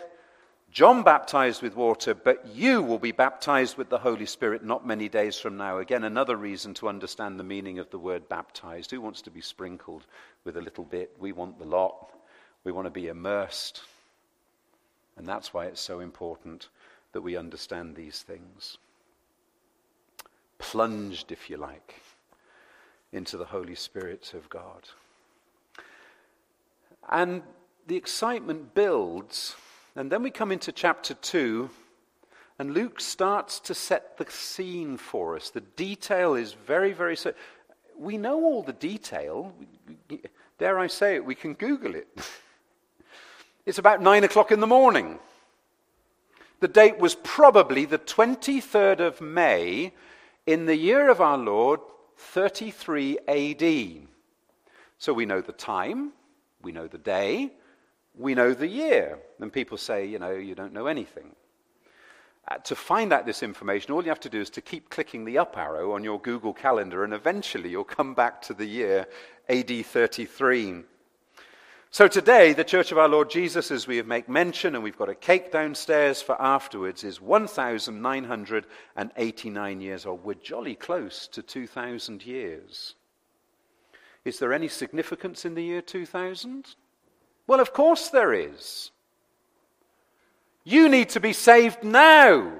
John 0.70 1.02
baptized 1.02 1.62
with 1.62 1.74
water, 1.74 2.14
but 2.14 2.46
you 2.54 2.80
will 2.82 2.98
be 2.98 3.12
baptized 3.12 3.76
with 3.76 3.88
the 3.88 3.98
Holy 3.98 4.26
Spirit 4.26 4.64
not 4.64 4.86
many 4.86 5.08
days 5.08 5.38
from 5.38 5.56
now. 5.56 5.78
Again, 5.78 6.04
another 6.04 6.36
reason 6.36 6.74
to 6.74 6.88
understand 6.88 7.40
the 7.40 7.44
meaning 7.44 7.78
of 7.78 7.90
the 7.90 7.98
word 7.98 8.28
baptized. 8.28 8.90
Who 8.90 9.00
wants 9.00 9.22
to 9.22 9.30
be 9.30 9.40
sprinkled 9.40 10.06
with 10.44 10.56
a 10.56 10.62
little 10.62 10.84
bit? 10.84 11.16
We 11.18 11.32
want 11.32 11.58
the 11.58 11.64
lot. 11.64 12.12
We 12.62 12.72
want 12.72 12.86
to 12.86 12.90
be 12.90 13.08
immersed. 13.08 13.82
And 15.20 15.28
that's 15.28 15.52
why 15.52 15.66
it's 15.66 15.82
so 15.82 16.00
important 16.00 16.70
that 17.12 17.20
we 17.20 17.36
understand 17.36 17.94
these 17.94 18.22
things 18.22 18.78
plunged, 20.56 21.30
if 21.30 21.50
you 21.50 21.58
like, 21.58 21.96
into 23.12 23.36
the 23.36 23.44
Holy 23.44 23.74
Spirit 23.74 24.32
of 24.32 24.48
God. 24.48 24.88
And 27.10 27.42
the 27.86 27.96
excitement 27.96 28.74
builds, 28.74 29.56
and 29.94 30.10
then 30.10 30.22
we 30.22 30.30
come 30.30 30.50
into 30.50 30.72
chapter 30.72 31.12
2, 31.12 31.68
and 32.58 32.72
Luke 32.72 32.98
starts 32.98 33.60
to 33.60 33.74
set 33.74 34.16
the 34.16 34.24
scene 34.30 34.96
for 34.96 35.36
us. 35.36 35.50
The 35.50 35.60
detail 35.60 36.32
is 36.32 36.54
very, 36.54 36.94
very. 36.94 37.14
So 37.14 37.34
we 37.94 38.16
know 38.16 38.42
all 38.42 38.62
the 38.62 38.72
detail. 38.72 39.52
Dare 40.56 40.78
I 40.78 40.86
say 40.86 41.16
it, 41.16 41.24
we 41.26 41.34
can 41.34 41.52
Google 41.52 41.94
it. 41.94 42.08
It's 43.66 43.78
about 43.78 44.00
nine 44.00 44.24
o'clock 44.24 44.52
in 44.52 44.60
the 44.60 44.66
morning. 44.66 45.18
The 46.60 46.68
date 46.68 46.98
was 46.98 47.14
probably 47.14 47.84
the 47.84 47.98
23rd 47.98 49.00
of 49.00 49.20
May 49.20 49.92
in 50.46 50.66
the 50.66 50.76
year 50.76 51.10
of 51.10 51.20
our 51.20 51.38
Lord, 51.38 51.80
33 52.16 53.18
AD. 53.28 54.06
So 54.98 55.12
we 55.12 55.26
know 55.26 55.40
the 55.40 55.52
time, 55.52 56.12
we 56.62 56.72
know 56.72 56.86
the 56.86 56.98
day, 56.98 57.52
we 58.14 58.34
know 58.34 58.52
the 58.52 58.66
year. 58.66 59.18
And 59.40 59.52
people 59.52 59.78
say, 59.78 60.06
you 60.06 60.18
know, 60.18 60.32
you 60.32 60.54
don't 60.54 60.72
know 60.72 60.86
anything. 60.86 61.34
Uh, 62.48 62.56
to 62.58 62.74
find 62.74 63.12
out 63.12 63.26
this 63.26 63.42
information, 63.42 63.92
all 63.92 64.02
you 64.02 64.08
have 64.08 64.20
to 64.20 64.28
do 64.28 64.40
is 64.40 64.50
to 64.50 64.60
keep 64.60 64.90
clicking 64.90 65.24
the 65.24 65.38
up 65.38 65.56
arrow 65.56 65.92
on 65.92 66.02
your 66.02 66.20
Google 66.20 66.52
Calendar, 66.52 67.04
and 67.04 67.14
eventually 67.14 67.70
you'll 67.70 67.84
come 67.84 68.14
back 68.14 68.42
to 68.42 68.54
the 68.54 68.66
year 68.66 69.06
AD 69.48 69.86
33. 69.86 70.82
So 71.92 72.06
today, 72.06 72.52
the 72.52 72.62
Church 72.62 72.92
of 72.92 72.98
our 72.98 73.08
Lord 73.08 73.30
Jesus, 73.30 73.72
as 73.72 73.88
we 73.88 73.96
have 73.96 74.06
make 74.06 74.28
mention, 74.28 74.76
and 74.76 74.84
we've 74.84 74.96
got 74.96 75.08
a 75.08 75.14
cake 75.14 75.50
downstairs 75.50 76.22
for 76.22 76.40
afterwards, 76.40 77.02
is 77.02 77.20
1,989 77.20 79.80
years 79.80 80.06
old. 80.06 80.22
We're 80.22 80.34
jolly 80.34 80.76
close 80.76 81.26
to 81.26 81.42
2,000 81.42 82.24
years. 82.24 82.94
Is 84.24 84.38
there 84.38 84.52
any 84.52 84.68
significance 84.68 85.44
in 85.44 85.56
the 85.56 85.64
year 85.64 85.82
2000? 85.82 86.76
Well, 87.48 87.58
of 87.58 87.72
course 87.72 88.08
there 88.08 88.34
is. 88.34 88.92
You 90.62 90.88
need 90.88 91.08
to 91.08 91.18
be 91.18 91.32
saved 91.32 91.82
now. 91.82 92.52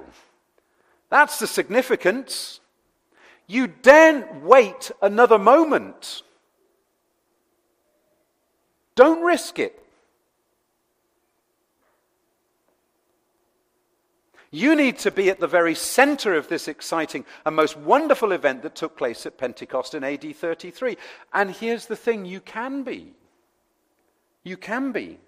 That's 1.09 1.39
the 1.39 1.47
significance. 1.47 2.59
You 3.47 3.67
daren't 3.67 4.43
wait 4.43 4.91
another 5.01 5.39
moment. 5.39 6.23
Don't 8.95 9.23
risk 9.23 9.59
it. 9.59 9.77
You 14.53 14.75
need 14.75 14.99
to 14.99 15.11
be 15.11 15.29
at 15.29 15.39
the 15.39 15.47
very 15.47 15.73
center 15.73 16.35
of 16.35 16.49
this 16.49 16.67
exciting 16.67 17.25
and 17.45 17.55
most 17.55 17.77
wonderful 17.77 18.33
event 18.33 18.63
that 18.63 18.75
took 18.75 18.97
place 18.97 19.25
at 19.25 19.37
Pentecost 19.37 19.93
in 19.95 20.03
AD 20.03 20.35
33. 20.35 20.97
And 21.33 21.51
here's 21.51 21.85
the 21.85 21.95
thing 21.95 22.25
you 22.25 22.41
can 22.41 22.83
be. 22.83 23.13
You 24.43 24.57
can 24.57 24.91
be. 24.91 25.19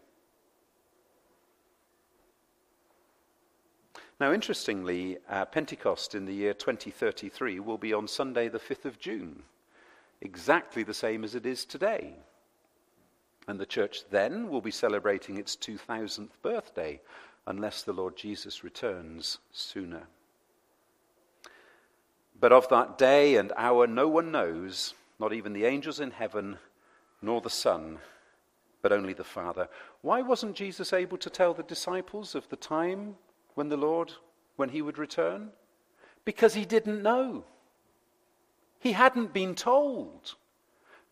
Now, 4.20 4.34
interestingly, 4.34 5.18
uh, 5.30 5.46
Pentecost 5.46 6.16
in 6.16 6.26
the 6.26 6.34
year 6.34 6.54
2033 6.54 7.62
will 7.62 7.78
be 7.78 7.94
on 7.94 8.08
Sunday, 8.08 8.50
the 8.50 8.60
5th 8.60 8.86
of 8.86 9.00
June, 9.00 9.44
exactly 10.22 10.84
the 10.84 10.94
same 10.94 11.24
as 11.24 11.34
it 11.34 11.46
is 11.46 11.66
today. 11.66 12.14
And 13.48 13.60
the 13.60 13.66
church 13.66 14.04
then 14.10 14.50
will 14.50 14.62
be 14.62 14.72
celebrating 14.72 15.38
its 15.38 15.56
2000th 15.56 16.30
birthday, 16.42 17.02
unless 17.46 17.84
the 17.84 17.94
Lord 17.94 18.16
Jesus 18.16 18.64
returns 18.64 19.40
sooner. 19.52 20.04
But 22.40 22.52
of 22.52 22.70
that 22.70 22.98
day 22.98 23.36
and 23.36 23.52
hour 23.58 23.88
no 23.88 24.08
one 24.08 24.32
knows, 24.32 24.94
not 25.20 25.34
even 25.34 25.54
the 25.54 25.66
angels 25.66 26.00
in 26.00 26.12
heaven, 26.12 26.58
nor 27.22 27.42
the 27.42 27.50
Son, 27.50 28.00
but 28.82 28.92
only 28.92 29.14
the 29.14 29.24
Father. 29.24 29.68
Why 30.02 30.22
wasn't 30.22 30.56
Jesus 30.56 30.94
able 30.94 31.18
to 31.18 31.30
tell 31.30 31.54
the 31.54 31.64
disciples 31.64 32.36
of 32.36 32.48
the 32.50 32.58
time 32.58 33.16
when 33.56 33.70
the 33.70 33.78
Lord, 33.78 34.12
when 34.58 34.70
he 34.70 34.82
would 34.82 34.98
return? 34.98 35.52
Because 36.26 36.54
he 36.54 36.66
didn't 36.66 37.02
know. 37.02 37.46
He 38.80 38.92
hadn't 38.92 39.34
been 39.34 39.56
told 39.56 40.36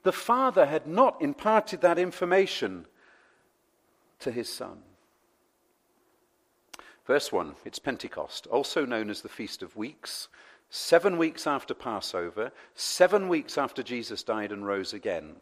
the 0.03 0.11
Father 0.11 0.65
had 0.65 0.87
not 0.87 1.21
imparted 1.21 1.81
that 1.81 1.99
information 1.99 2.85
to 4.19 4.31
his 4.31 4.49
Son. 4.49 4.79
Verse 7.05 7.31
1 7.31 7.55
it's 7.65 7.79
Pentecost, 7.79 8.47
also 8.47 8.85
known 8.85 9.09
as 9.09 9.21
the 9.21 9.29
Feast 9.29 9.61
of 9.61 9.75
Weeks. 9.75 10.27
Seven 10.69 11.17
weeks 11.17 11.45
after 11.45 11.73
Passover, 11.73 12.53
seven 12.75 13.27
weeks 13.27 13.57
after 13.57 13.83
Jesus 13.83 14.23
died 14.23 14.53
and 14.53 14.65
rose 14.65 14.93
again. 14.93 15.35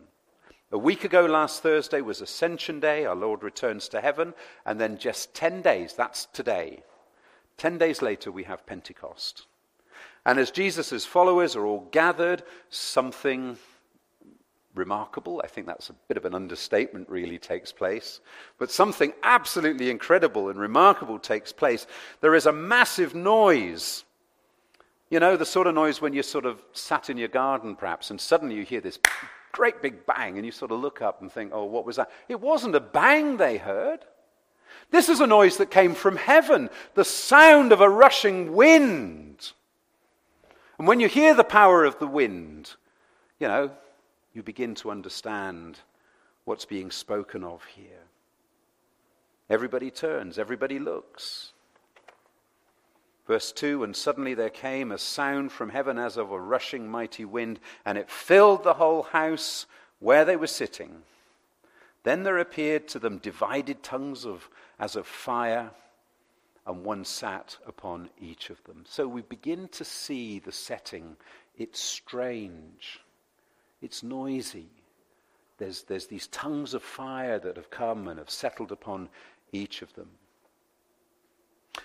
A 0.72 0.78
week 0.78 1.04
ago, 1.04 1.26
last 1.26 1.64
Thursday, 1.64 2.02
was 2.02 2.22
Ascension 2.22 2.80
Day. 2.80 3.06
Our 3.06 3.16
Lord 3.16 3.42
returns 3.42 3.88
to 3.90 4.02
heaven. 4.02 4.36
And 4.66 4.80
then 4.80 5.00
just 5.00 5.34
10 5.34 5.62
days, 5.62 5.94
that's 5.94 6.26
today. 6.28 6.84
10 7.58 7.80
days 7.80 8.02
later, 8.04 8.32
we 8.32 8.44
have 8.44 8.68
Pentecost. 8.68 9.48
And 10.26 10.38
as 10.38 10.52
Jesus' 10.52 11.06
followers 11.06 11.56
are 11.56 11.66
all 11.66 11.88
gathered, 11.92 12.44
something 12.70 13.58
remarkable. 14.80 15.42
I 15.44 15.48
think 15.48 15.68
that's 15.68 15.92
a 15.92 15.96
bit 16.08 16.18
of 16.18 16.26
an 16.26 16.34
understatement, 16.34 17.08
really, 17.08 17.38
takes 17.38 17.72
place. 17.72 18.22
But 18.58 18.72
something 18.72 19.14
absolutely 19.22 19.92
incredible 19.92 20.50
and 20.50 20.60
remarkable 20.60 21.20
takes 21.20 21.52
place. 21.52 21.86
There 22.22 22.34
is 22.34 22.48
a 22.48 22.52
massive 22.52 23.14
noise. 23.14 24.06
You 25.12 25.20
know, 25.20 25.38
the 25.38 25.46
sort 25.46 25.68
of 25.68 25.76
noise 25.76 26.02
when 26.02 26.14
you're 26.14 26.24
sort 26.24 26.46
of 26.46 26.64
sat 26.72 27.10
in 27.10 27.18
your 27.18 27.28
garden, 27.28 27.76
perhaps, 27.76 28.10
and 28.10 28.20
suddenly 28.20 28.56
you 28.56 28.64
hear 28.64 28.82
this 28.82 28.98
great 29.52 29.82
big 29.82 30.06
bang, 30.06 30.38
and 30.38 30.46
you 30.46 30.52
sort 30.52 30.72
of 30.72 30.80
look 30.80 31.02
up 31.02 31.22
and 31.22 31.32
think, 31.32 31.52
oh, 31.54 31.66
what 31.66 31.86
was 31.86 31.98
that? 31.98 32.10
It 32.28 32.40
wasn't 32.40 32.76
a 32.76 32.80
bang 32.80 33.38
they 33.38 33.58
heard. 33.58 34.06
This 34.92 35.10
is 35.10 35.20
a 35.20 35.28
noise 35.28 35.58
that 35.58 35.70
came 35.70 35.94
from 35.94 36.16
heaven, 36.16 36.70
the 36.96 37.06
sound 37.06 37.72
of 37.72 37.82
a 37.82 37.90
rushing 37.90 38.54
wind. 38.54 39.52
And 40.78 40.88
when 40.88 41.00
you 41.00 41.08
hear 41.08 41.34
the 41.34 41.44
power 41.44 41.84
of 41.84 42.00
the 42.00 42.08
wind, 42.08 42.76
you 43.40 43.48
know, 43.48 43.72
you 44.34 44.44
begin 44.44 44.76
to 44.76 44.92
understand 44.92 45.80
what's 46.46 46.66
being 46.66 46.92
spoken 46.92 47.44
of 47.44 47.64
here. 47.66 48.04
Everybody 49.50 49.90
turns, 49.90 50.38
everybody 50.38 50.80
looks. 50.80 51.54
Verse 53.28 53.52
2 53.52 53.84
And 53.84 53.96
suddenly 53.96 54.34
there 54.34 54.50
came 54.50 54.92
a 54.92 54.98
sound 54.98 55.52
from 55.52 55.70
heaven 55.70 55.98
as 55.98 56.18
of 56.18 56.32
a 56.32 56.40
rushing 56.40 56.90
mighty 56.90 57.26
wind, 57.26 57.60
and 57.86 57.98
it 57.98 58.10
filled 58.10 58.64
the 58.64 58.74
whole 58.74 59.04
house 59.04 59.66
where 60.00 60.26
they 60.26 60.36
were 60.36 60.48
sitting. 60.48 61.04
Then 62.04 62.24
there 62.24 62.38
appeared 62.38 62.88
to 62.90 63.00
them 63.00 63.18
divided 63.18 63.84
tongues 63.84 64.26
of, 64.26 64.50
as 64.80 64.96
of 64.96 65.06
fire, 65.06 65.72
and 66.66 66.84
one 66.84 67.04
sat 67.04 67.58
upon 67.68 68.10
each 68.20 68.50
of 68.50 68.64
them. 68.64 68.84
So 68.88 69.08
we 69.08 69.22
begin 69.22 69.68
to 69.70 69.84
see 69.84 70.40
the 70.40 70.52
setting. 70.52 71.18
It's 71.58 71.80
strange. 71.80 73.00
It's 73.82 74.04
noisy. 74.04 74.70
There's, 75.58 75.84
there's 75.84 76.08
these 76.08 76.28
tongues 76.28 76.74
of 76.74 76.84
fire 76.84 77.40
that 77.40 77.58
have 77.58 77.70
come 77.70 78.08
and 78.08 78.18
have 78.18 78.30
settled 78.30 78.72
upon 78.72 79.10
each 79.52 79.82
of 79.82 79.94
them. 79.94 80.10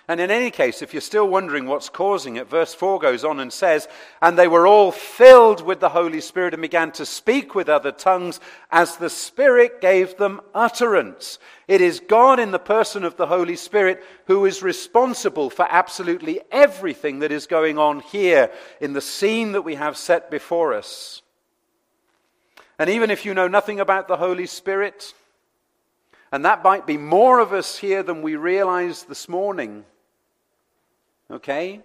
And 0.07 0.19
in 0.19 0.29
any 0.29 0.51
case, 0.51 0.81
if 0.81 0.93
you're 0.93 1.01
still 1.01 1.27
wondering 1.27 1.65
what's 1.65 1.89
causing 1.89 2.35
it, 2.35 2.49
verse 2.49 2.73
4 2.73 2.99
goes 2.99 3.23
on 3.23 3.39
and 3.39 3.51
says, 3.51 3.87
And 4.21 4.37
they 4.37 4.47
were 4.47 4.67
all 4.67 4.91
filled 4.91 5.61
with 5.61 5.79
the 5.79 5.89
Holy 5.89 6.21
Spirit 6.21 6.53
and 6.53 6.61
began 6.61 6.91
to 6.93 7.05
speak 7.05 7.55
with 7.55 7.69
other 7.69 7.91
tongues 7.91 8.39
as 8.71 8.97
the 8.97 9.09
Spirit 9.09 9.81
gave 9.81 10.17
them 10.17 10.41
utterance. 10.53 11.39
It 11.67 11.81
is 11.81 11.99
God 11.99 12.39
in 12.39 12.51
the 12.51 12.59
person 12.59 13.03
of 13.03 13.17
the 13.17 13.27
Holy 13.27 13.55
Spirit 13.55 14.03
who 14.27 14.45
is 14.45 14.61
responsible 14.61 15.49
for 15.49 15.65
absolutely 15.69 16.41
everything 16.51 17.19
that 17.19 17.31
is 17.31 17.47
going 17.47 17.79
on 17.79 18.01
here 18.01 18.51
in 18.79 18.93
the 18.93 19.01
scene 19.01 19.53
that 19.53 19.63
we 19.63 19.75
have 19.75 19.97
set 19.97 20.29
before 20.29 20.73
us. 20.73 21.23
And 22.77 22.89
even 22.89 23.09
if 23.09 23.25
you 23.25 23.33
know 23.33 23.47
nothing 23.47 23.79
about 23.79 24.07
the 24.07 24.17
Holy 24.17 24.45
Spirit, 24.45 25.13
and 26.31 26.43
that 26.45 26.63
might 26.63 26.85
be 26.85 26.97
more 26.97 27.39
of 27.39 27.53
us 27.53 27.77
here 27.77 28.03
than 28.03 28.21
we 28.21 28.35
realize 28.35 29.03
this 29.03 29.29
morning, 29.29 29.85
okay? 31.31 31.81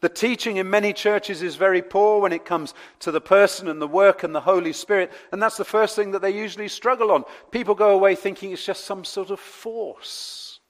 The 0.00 0.08
teaching 0.08 0.58
in 0.58 0.68
many 0.68 0.92
churches 0.92 1.42
is 1.42 1.56
very 1.56 1.80
poor 1.80 2.20
when 2.20 2.32
it 2.32 2.44
comes 2.44 2.74
to 3.00 3.10
the 3.10 3.22
person 3.22 3.68
and 3.68 3.80
the 3.80 3.88
work 3.88 4.22
and 4.22 4.34
the 4.34 4.40
Holy 4.40 4.72
Spirit, 4.72 5.10
and 5.32 5.42
that's 5.42 5.56
the 5.56 5.64
first 5.64 5.96
thing 5.96 6.10
that 6.10 6.22
they 6.22 6.30
usually 6.30 6.68
struggle 6.68 7.10
on. 7.10 7.24
People 7.50 7.74
go 7.74 7.90
away 7.90 8.14
thinking 8.14 8.52
it's 8.52 8.64
just 8.64 8.84
some 8.84 9.04
sort 9.04 9.30
of 9.30 9.40
force. 9.40 10.60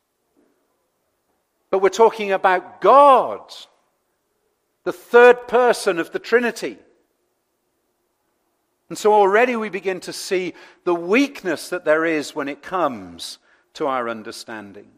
But 1.69 1.81
we're 1.81 1.89
talking 1.89 2.31
about 2.31 2.81
God, 2.81 3.53
the 4.85 4.93
third 4.93 5.49
person 5.49 5.99
of 5.99 6.13
the 6.13 6.21
Trinity. 6.21 6.79
And 8.89 8.99
so 8.99 9.15
already 9.15 9.57
we 9.57 9.71
begin 9.71 10.01
to 10.01 10.13
see 10.13 10.55
the 10.85 10.95
weakness 10.95 11.71
that 11.71 11.85
there 11.85 12.05
is 12.05 12.35
when 12.35 12.49
it 12.49 12.63
comes 12.63 13.39
to 13.75 13.87
our 13.87 14.09
understanding. 14.09 14.89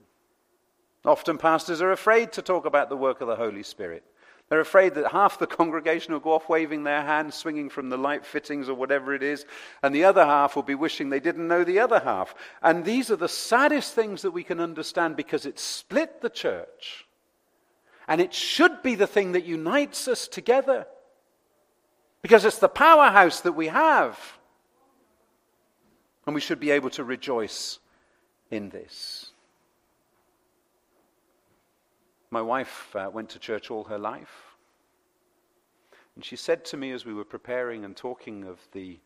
Often 1.04 1.38
pastors 1.38 1.80
are 1.80 1.92
afraid 1.92 2.32
to 2.32 2.42
talk 2.42 2.66
about 2.66 2.88
the 2.88 2.96
work 2.96 3.20
of 3.20 3.28
the 3.28 3.36
Holy 3.36 3.62
Spirit. 3.62 4.02
They're 4.48 4.60
afraid 4.60 4.94
that 4.94 5.10
half 5.10 5.38
the 5.38 5.46
congregation 5.46 6.12
will 6.12 6.20
go 6.20 6.32
off 6.32 6.48
waving 6.48 6.84
their 6.84 7.02
hands, 7.02 7.34
swinging 7.34 7.68
from 7.68 7.88
the 7.88 7.96
light 7.96 8.24
fittings 8.24 8.68
or 8.68 8.74
whatever 8.74 9.12
it 9.12 9.22
is, 9.22 9.44
and 9.82 9.94
the 9.94 10.04
other 10.04 10.24
half 10.24 10.54
will 10.54 10.62
be 10.62 10.74
wishing 10.74 11.08
they 11.08 11.20
didn't 11.20 11.48
know 11.48 11.64
the 11.64 11.80
other 11.80 12.00
half. 12.00 12.34
And 12.62 12.84
these 12.84 13.10
are 13.10 13.16
the 13.16 13.28
saddest 13.28 13.94
things 13.94 14.22
that 14.22 14.30
we 14.30 14.44
can 14.44 14.60
understand 14.60 15.16
because 15.16 15.46
it 15.46 15.58
split 15.58 16.20
the 16.20 16.30
church. 16.30 17.06
And 18.06 18.20
it 18.20 18.32
should 18.32 18.82
be 18.82 18.94
the 18.94 19.08
thing 19.08 19.32
that 19.32 19.44
unites 19.44 20.06
us 20.06 20.28
together 20.28 20.86
because 22.22 22.44
it's 22.44 22.58
the 22.58 22.68
powerhouse 22.68 23.40
that 23.40 23.52
we 23.52 23.68
have. 23.68 24.18
And 26.26 26.34
we 26.34 26.40
should 26.40 26.58
be 26.58 26.72
able 26.72 26.90
to 26.90 27.04
rejoice 27.04 27.78
in 28.50 28.68
this. 28.70 29.30
My 32.30 32.42
wife 32.42 32.94
uh, 32.96 33.08
went 33.12 33.28
to 33.30 33.38
church 33.38 33.70
all 33.70 33.84
her 33.84 33.98
life. 33.98 34.56
And 36.16 36.24
she 36.24 36.36
said 36.36 36.64
to 36.66 36.76
me 36.76 36.92
as 36.92 37.04
we 37.04 37.14
were 37.14 37.24
preparing 37.24 37.84
and 37.84 37.96
talking 37.96 38.44
of 38.44 38.58
the 38.72 38.98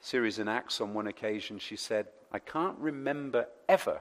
series 0.00 0.38
in 0.38 0.48
Acts 0.48 0.80
on 0.80 0.94
one 0.94 1.08
occasion, 1.08 1.58
she 1.58 1.76
said, 1.76 2.06
I 2.32 2.38
can't 2.38 2.78
remember 2.78 3.46
ever 3.68 4.00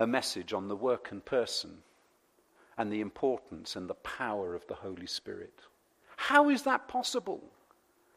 a 0.00 0.06
message 0.06 0.52
on 0.52 0.66
the 0.66 0.76
work 0.76 1.12
and 1.12 1.24
person 1.24 1.78
and 2.76 2.90
the 2.90 3.00
importance 3.00 3.76
and 3.76 3.88
the 3.88 3.94
power 3.94 4.54
of 4.54 4.66
the 4.66 4.74
Holy 4.74 5.06
Spirit. 5.06 5.60
How 6.22 6.50
is 6.50 6.62
that 6.62 6.86
possible? 6.86 7.42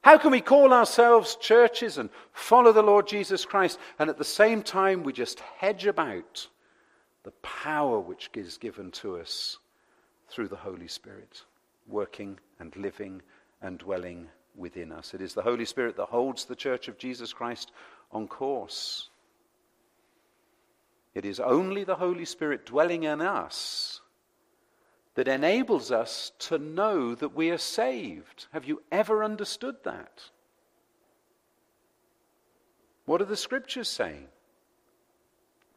How 0.04 0.20
can 0.20 0.30
we 0.30 0.40
call 0.40 0.74
ourselves 0.74 1.38
churches 1.38 1.98
and 1.98 2.12
follow 2.34 2.72
the 2.72 2.84
Lord 2.84 3.08
Jesus 3.08 3.46
Christ 3.46 3.80
and 3.98 4.12
at 4.12 4.20
the 4.20 4.24
same 4.24 4.62
time 4.62 5.02
we 5.02 5.12
just 5.12 5.40
hedge 5.40 5.88
about 5.88 6.48
the 7.24 7.32
power 7.42 8.00
which 8.00 8.30
is 8.36 8.60
given 8.60 8.92
to 8.92 9.18
us 9.18 9.58
through 10.30 10.50
the 10.50 10.56
Holy 10.56 10.88
Spirit, 10.88 11.42
working 11.88 12.40
and 12.60 12.76
living 12.76 13.24
and 13.64 13.80
dwelling 13.80 14.28
within 14.56 14.92
us? 14.92 15.16
It 15.16 15.22
is 15.22 15.34
the 15.34 15.42
Holy 15.42 15.66
Spirit 15.66 15.98
that 15.98 16.10
holds 16.10 16.46
the 16.46 16.56
church 16.56 16.88
of 16.88 17.00
Jesus 17.00 17.34
Christ 17.34 17.72
on 18.12 18.28
course. 18.28 19.10
It 21.16 21.26
is 21.26 21.40
only 21.40 21.84
the 21.84 21.96
Holy 21.96 22.26
Spirit 22.26 22.68
dwelling 22.68 23.02
in 23.02 23.20
us 23.20 24.02
that 25.16 25.28
enables 25.30 25.92
us 25.92 26.34
to 26.40 26.58
know 26.58 27.16
that 27.16 27.34
we 27.34 27.50
are 27.50 27.58
saved. 27.58 28.48
Have 28.52 28.66
you 28.66 28.84
ever 28.92 29.24
understood 29.24 29.78
that? 29.84 30.30
What 33.06 33.22
are 33.22 33.26
the 33.26 33.38
scriptures 33.38 33.88
saying? 33.88 34.28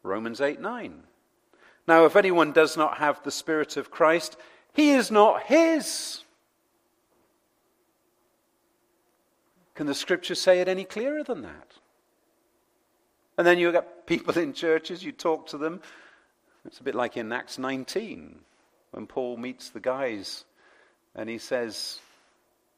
Romans 0.03 0.41
8 0.41 0.61
9. 0.61 1.03
Now, 1.87 2.05
if 2.05 2.17
anyone 2.17 2.53
does 2.53 2.77
not 2.77 2.99
have 2.99 3.23
the 3.23 3.31
Spirit 3.31 3.77
of 3.77 3.91
Christ, 3.91 4.37
he 4.75 4.91
is 4.91 5.11
not 5.11 5.45
his. 5.45 6.25
Can 9.75 9.87
the 9.87 9.95
scripture 9.95 10.35
say 10.35 10.61
it 10.61 10.69
any 10.69 10.85
clearer 10.85 11.23
than 11.23 11.43
that? 11.43 11.75
And 13.39 13.47
then 13.47 13.59
you 13.59 13.71
get 13.71 14.07
people 14.07 14.37
in 14.37 14.53
churches, 14.53 15.05
you 15.05 15.13
talk 15.13 15.47
to 15.49 15.59
them. 15.59 15.81
It's 16.65 16.81
a 16.81 16.83
bit 16.83 16.97
like 16.97 17.17
in 17.17 17.33
Acts 17.33 17.59
19 17.59 18.41
when 18.91 19.07
Paul 19.07 19.37
meets 19.37 19.71
the 19.71 19.81
guys 19.81 20.45
and 21.15 21.29
he 21.29 21.39
says, 21.39 22.01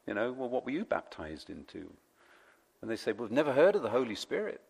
You 0.07 0.13
know, 0.13 0.31
well, 0.31 0.49
what 0.49 0.65
were 0.65 0.71
you 0.71 0.85
baptized 0.85 1.49
into? 1.49 1.91
And 2.81 2.89
they 2.89 2.95
say, 2.95 3.11
We've 3.11 3.31
never 3.31 3.53
heard 3.53 3.75
of 3.75 3.83
the 3.83 3.89
Holy 3.89 4.15
Spirit. 4.15 4.61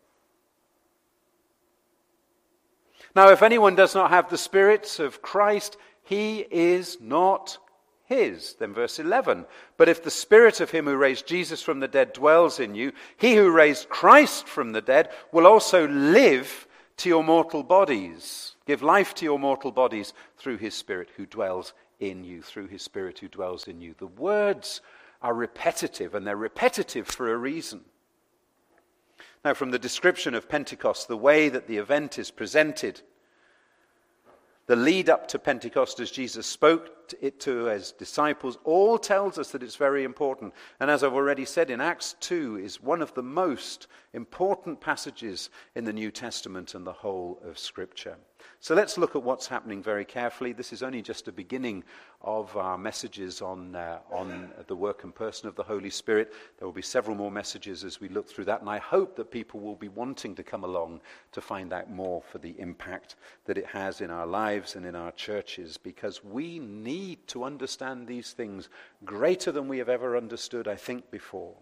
Now, 3.14 3.30
if 3.30 3.42
anyone 3.42 3.74
does 3.74 3.94
not 3.94 4.10
have 4.10 4.30
the 4.30 4.38
Spirit 4.38 4.98
of 4.98 5.20
Christ, 5.20 5.76
he 6.02 6.46
is 6.50 6.98
not 7.00 7.58
his. 8.04 8.54
Then, 8.54 8.72
verse 8.72 8.98
11. 8.98 9.44
But 9.76 9.88
if 9.88 10.02
the 10.02 10.10
Spirit 10.10 10.60
of 10.60 10.70
him 10.70 10.86
who 10.86 10.96
raised 10.96 11.26
Jesus 11.26 11.62
from 11.62 11.80
the 11.80 11.88
dead 11.88 12.12
dwells 12.12 12.58
in 12.58 12.74
you, 12.74 12.92
he 13.16 13.34
who 13.34 13.50
raised 13.50 13.88
Christ 13.88 14.46
from 14.46 14.72
the 14.72 14.80
dead 14.80 15.10
will 15.30 15.46
also 15.46 15.86
live 15.88 16.66
to 16.98 17.08
your 17.08 17.24
mortal 17.24 17.62
bodies 17.62 18.52
Give 18.66 18.82
life 18.82 19.14
to 19.16 19.24
your 19.24 19.38
mortal 19.38 19.72
bodies 19.72 20.12
through 20.36 20.58
his 20.58 20.74
Spirit 20.74 21.10
who 21.16 21.26
dwells 21.26 21.72
in 21.98 22.24
you, 22.24 22.42
through 22.42 22.68
his 22.68 22.82
Spirit 22.82 23.18
who 23.18 23.28
dwells 23.28 23.66
in 23.66 23.80
you. 23.80 23.94
The 23.98 24.06
words 24.06 24.80
are 25.20 25.34
repetitive, 25.34 26.14
and 26.14 26.26
they're 26.26 26.36
repetitive 26.36 27.06
for 27.06 27.32
a 27.32 27.36
reason. 27.36 27.82
Now, 29.44 29.54
from 29.54 29.72
the 29.72 29.78
description 29.78 30.34
of 30.34 30.48
Pentecost, 30.48 31.08
the 31.08 31.16
way 31.16 31.48
that 31.48 31.66
the 31.66 31.78
event 31.78 32.18
is 32.18 32.30
presented, 32.30 33.02
the 34.66 34.76
lead 34.76 35.08
up 35.10 35.26
to 35.28 35.38
Pentecost 35.38 36.00
as 36.00 36.10
Jesus 36.10 36.46
spoke 36.46 37.14
it 37.20 37.40
to 37.40 37.64
his 37.64 37.92
disciples, 37.92 38.58
all 38.64 38.98
tells 38.98 39.38
us 39.38 39.50
that 39.50 39.62
it's 39.62 39.76
very 39.76 40.04
important. 40.04 40.54
And 40.80 40.90
as 40.90 41.02
I've 41.02 41.14
already 41.14 41.44
said, 41.44 41.70
in 41.70 41.80
Acts 41.80 42.14
2 42.20 42.58
is 42.58 42.80
one 42.80 43.02
of 43.02 43.12
the 43.14 43.22
most 43.22 43.88
important 44.12 44.80
passages 44.80 45.50
in 45.74 45.84
the 45.84 45.92
New 45.92 46.10
Testament 46.10 46.74
and 46.74 46.86
the 46.86 46.92
whole 46.92 47.40
of 47.44 47.58
Scripture. 47.58 48.16
So 48.60 48.74
let's 48.74 48.96
look 48.96 49.16
at 49.16 49.22
what's 49.22 49.46
happening 49.46 49.82
very 49.82 50.04
carefully. 50.04 50.52
This 50.52 50.72
is 50.72 50.82
only 50.82 51.02
just 51.02 51.28
a 51.28 51.32
beginning 51.32 51.84
of 52.20 52.56
our 52.56 52.78
messages 52.78 53.42
on, 53.42 53.74
uh, 53.74 53.98
on 54.10 54.50
the 54.68 54.76
work 54.76 55.04
and 55.04 55.14
person 55.14 55.48
of 55.48 55.56
the 55.56 55.62
Holy 55.62 55.90
Spirit. 55.90 56.32
There 56.58 56.66
will 56.66 56.72
be 56.72 56.82
several 56.82 57.16
more 57.16 57.30
messages 57.30 57.82
as 57.84 58.00
we 58.00 58.08
look 58.08 58.28
through 58.28 58.44
that, 58.44 58.60
and 58.60 58.70
I 58.70 58.78
hope 58.78 59.16
that 59.16 59.30
people 59.30 59.60
will 59.60 59.74
be 59.74 59.88
wanting 59.88 60.34
to 60.36 60.42
come 60.42 60.64
along 60.64 61.00
to 61.32 61.40
find 61.40 61.72
out 61.72 61.90
more 61.90 62.22
for 62.22 62.38
the 62.38 62.54
impact 62.58 63.16
that 63.46 63.58
it 63.58 63.66
has 63.66 64.00
in 64.00 64.10
our 64.10 64.26
lives 64.26 64.76
and 64.76 64.86
in 64.86 64.94
our 64.94 65.12
churches, 65.12 65.76
because 65.76 66.22
we 66.22 66.58
need 66.60 67.26
to 67.28 67.44
understand 67.44 68.06
these 68.06 68.32
things 68.32 68.68
greater 69.04 69.50
than 69.50 69.66
we 69.66 69.78
have 69.78 69.88
ever 69.88 70.16
understood, 70.16 70.68
I 70.68 70.76
think, 70.76 71.10
before. 71.10 71.54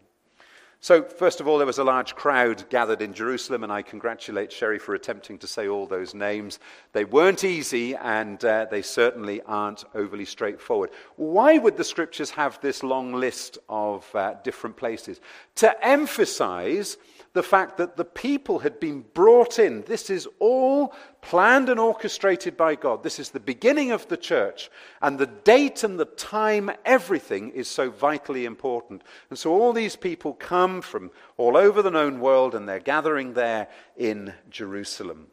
So, 0.83 1.03
first 1.03 1.43
of 1.43 1.47
all, 1.47 1.59
there 1.59 1.67
was 1.67 1.77
a 1.77 1.85
large 1.85 2.15
crowd 2.15 2.65
gathered 2.71 3.03
in 3.03 3.13
Jerusalem, 3.13 3.65
and 3.65 3.71
I 3.71 3.83
congratulate 3.83 4.51
Sherry 4.51 4.79
for 4.79 4.95
attempting 4.95 5.37
to 5.41 5.47
say 5.47 5.69
all 5.69 5.87
those 5.87 6.15
names. 6.15 6.59
They 6.95 7.05
weren't 7.05 7.45
easy, 7.45 7.95
and 7.97 8.43
uh, 8.43 8.65
they 8.71 8.81
certainly 8.81 9.43
aren't 9.43 9.85
overly 9.95 10.25
straightforward. 10.25 10.89
Why 11.17 11.59
would 11.59 11.77
the 11.77 11.85
scriptures 11.85 12.31
have 12.31 12.59
this 12.63 12.83
long 12.83 13.13
list 13.13 13.59
of 13.69 14.07
uh, 14.15 14.37
different 14.43 14.79
places? 14.79 15.21
To 15.57 15.87
emphasize 15.87 16.97
the 17.33 17.43
fact 17.43 17.77
that 17.77 17.97
the 17.97 18.05
people 18.05 18.59
had 18.59 18.81
been 18.81 19.05
brought 19.15 19.59
in. 19.59 19.83
This 19.83 20.11
is 20.11 20.27
all 20.41 20.93
planned 21.23 21.69
and 21.69 21.79
orchestrated 21.79 22.57
by 22.57 22.75
God. 22.75 23.03
This 23.03 23.21
is 23.21 23.31
the 23.31 23.39
beginning 23.39 23.93
of 23.93 24.09
the 24.09 24.17
church. 24.17 24.69
And 25.01 25.17
the 25.19 25.27
date 25.27 25.85
and 25.85 25.99
the 25.99 26.07
time, 26.07 26.71
everything 26.85 27.51
is 27.51 27.69
so 27.69 27.91
vitally 27.91 28.47
important. 28.47 29.03
And 29.29 29.39
so 29.39 29.53
all 29.53 29.73
these 29.73 29.95
people 29.95 30.35
come 30.35 30.83
from 30.83 31.13
all 31.37 31.57
over 31.57 31.83
the 31.83 31.91
known 31.91 32.19
world 32.19 32.55
and 32.55 32.69
they're 32.69 32.81
gathering 32.81 33.35
there 33.35 33.69
in 33.97 34.35
Jerusalem. 34.51 35.29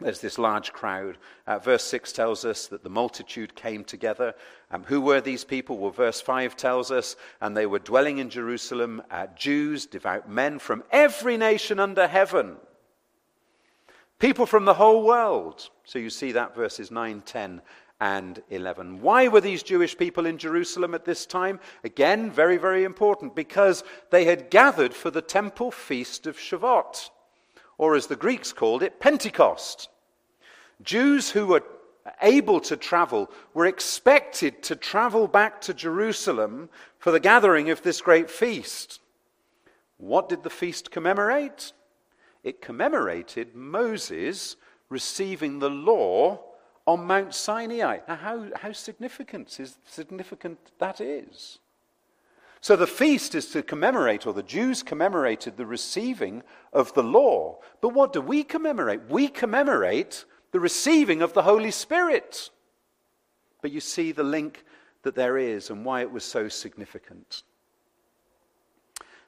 There's 0.00 0.20
this 0.20 0.38
large 0.38 0.72
crowd. 0.72 1.18
Uh, 1.46 1.58
verse 1.58 1.84
6 1.84 2.12
tells 2.12 2.44
us 2.44 2.66
that 2.66 2.82
the 2.82 2.90
multitude 2.90 3.54
came 3.54 3.84
together. 3.84 4.34
Um, 4.70 4.82
who 4.84 5.00
were 5.00 5.20
these 5.20 5.44
people? 5.44 5.78
Well, 5.78 5.92
verse 5.92 6.20
5 6.20 6.56
tells 6.56 6.90
us, 6.90 7.14
and 7.40 7.56
they 7.56 7.66
were 7.66 7.78
dwelling 7.78 8.18
in 8.18 8.28
Jerusalem, 8.28 9.02
uh, 9.10 9.28
Jews, 9.36 9.86
devout 9.86 10.28
men 10.28 10.58
from 10.58 10.82
every 10.90 11.36
nation 11.36 11.78
under 11.78 12.08
heaven. 12.08 12.56
People 14.18 14.46
from 14.46 14.64
the 14.64 14.74
whole 14.74 15.04
world. 15.04 15.68
So 15.84 15.98
you 15.98 16.10
see 16.10 16.32
that 16.32 16.56
verses 16.56 16.90
9, 16.90 17.22
10, 17.22 17.62
and 18.00 18.42
11. 18.50 19.00
Why 19.00 19.28
were 19.28 19.40
these 19.40 19.62
Jewish 19.62 19.96
people 19.96 20.26
in 20.26 20.38
Jerusalem 20.38 20.94
at 20.94 21.04
this 21.04 21.24
time? 21.24 21.60
Again, 21.84 22.30
very, 22.30 22.56
very 22.56 22.84
important, 22.84 23.36
because 23.36 23.84
they 24.10 24.24
had 24.24 24.50
gathered 24.50 24.92
for 24.92 25.10
the 25.10 25.22
temple 25.22 25.70
feast 25.70 26.26
of 26.26 26.36
Shavuot, 26.36 27.10
or 27.78 27.94
as 27.94 28.06
the 28.06 28.16
Greeks 28.16 28.52
called 28.52 28.82
it, 28.82 29.00
Pentecost. 29.00 29.88
Jews 30.82 31.30
who 31.30 31.46
were 31.46 31.62
able 32.22 32.60
to 32.60 32.76
travel 32.76 33.30
were 33.54 33.66
expected 33.66 34.62
to 34.64 34.76
travel 34.76 35.26
back 35.26 35.60
to 35.62 35.74
Jerusalem 35.74 36.68
for 36.98 37.10
the 37.10 37.20
gathering 37.20 37.70
of 37.70 37.82
this 37.82 38.00
great 38.00 38.30
feast. 38.30 39.00
What 39.96 40.28
did 40.28 40.42
the 40.42 40.50
feast 40.50 40.90
commemorate? 40.90 41.72
It 42.42 42.60
commemorated 42.60 43.54
Moses 43.54 44.56
receiving 44.90 45.58
the 45.58 45.70
law 45.70 46.40
on 46.86 47.06
Mount 47.06 47.34
Sinai. 47.34 47.98
Now, 48.06 48.16
how, 48.16 48.48
how 48.56 48.72
significant 48.72 49.58
is 49.58 49.78
significant 49.86 50.58
that 50.78 51.00
is? 51.00 51.58
So 52.64 52.76
the 52.76 52.86
feast 52.86 53.34
is 53.34 53.50
to 53.50 53.62
commemorate, 53.62 54.26
or 54.26 54.32
the 54.32 54.42
Jews 54.42 54.82
commemorated 54.82 55.58
the 55.58 55.66
receiving 55.66 56.42
of 56.72 56.94
the 56.94 57.02
law. 57.02 57.58
But 57.82 57.90
what 57.90 58.14
do 58.14 58.22
we 58.22 58.42
commemorate? 58.42 59.02
We 59.10 59.28
commemorate 59.28 60.24
the 60.50 60.60
receiving 60.60 61.20
of 61.20 61.34
the 61.34 61.42
Holy 61.42 61.70
Spirit. 61.70 62.48
But 63.60 63.70
you 63.70 63.80
see 63.80 64.12
the 64.12 64.24
link 64.24 64.64
that 65.02 65.14
there 65.14 65.36
is 65.36 65.68
and 65.68 65.84
why 65.84 66.00
it 66.00 66.10
was 66.10 66.24
so 66.24 66.48
significant. 66.48 67.42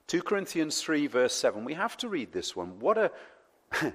2 0.06 0.22
Corinthians 0.22 0.80
3, 0.80 1.06
verse 1.06 1.34
7. 1.34 1.62
We 1.62 1.74
have 1.74 1.98
to 1.98 2.08
read 2.08 2.32
this 2.32 2.56
one. 2.56 2.78
What, 2.78 2.96
a, 2.96 3.10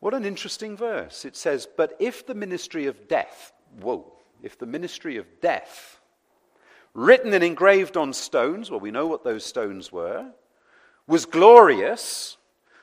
what 0.00 0.14
an 0.14 0.24
interesting 0.24 0.76
verse. 0.76 1.24
It 1.24 1.36
says, 1.36 1.64
But 1.76 1.94
if 2.00 2.26
the 2.26 2.34
ministry 2.34 2.86
of 2.86 3.06
death, 3.06 3.52
whoa, 3.80 4.12
if 4.42 4.58
the 4.58 4.66
ministry 4.66 5.16
of 5.16 5.26
death, 5.40 5.99
written 6.94 7.32
and 7.32 7.44
engraved 7.44 7.96
on 7.96 8.12
stones, 8.12 8.70
well, 8.70 8.80
we 8.80 8.90
know 8.90 9.06
what 9.06 9.24
those 9.24 9.44
stones 9.44 9.92
were, 9.92 10.26
was 11.06 11.26
glorious, 11.26 12.36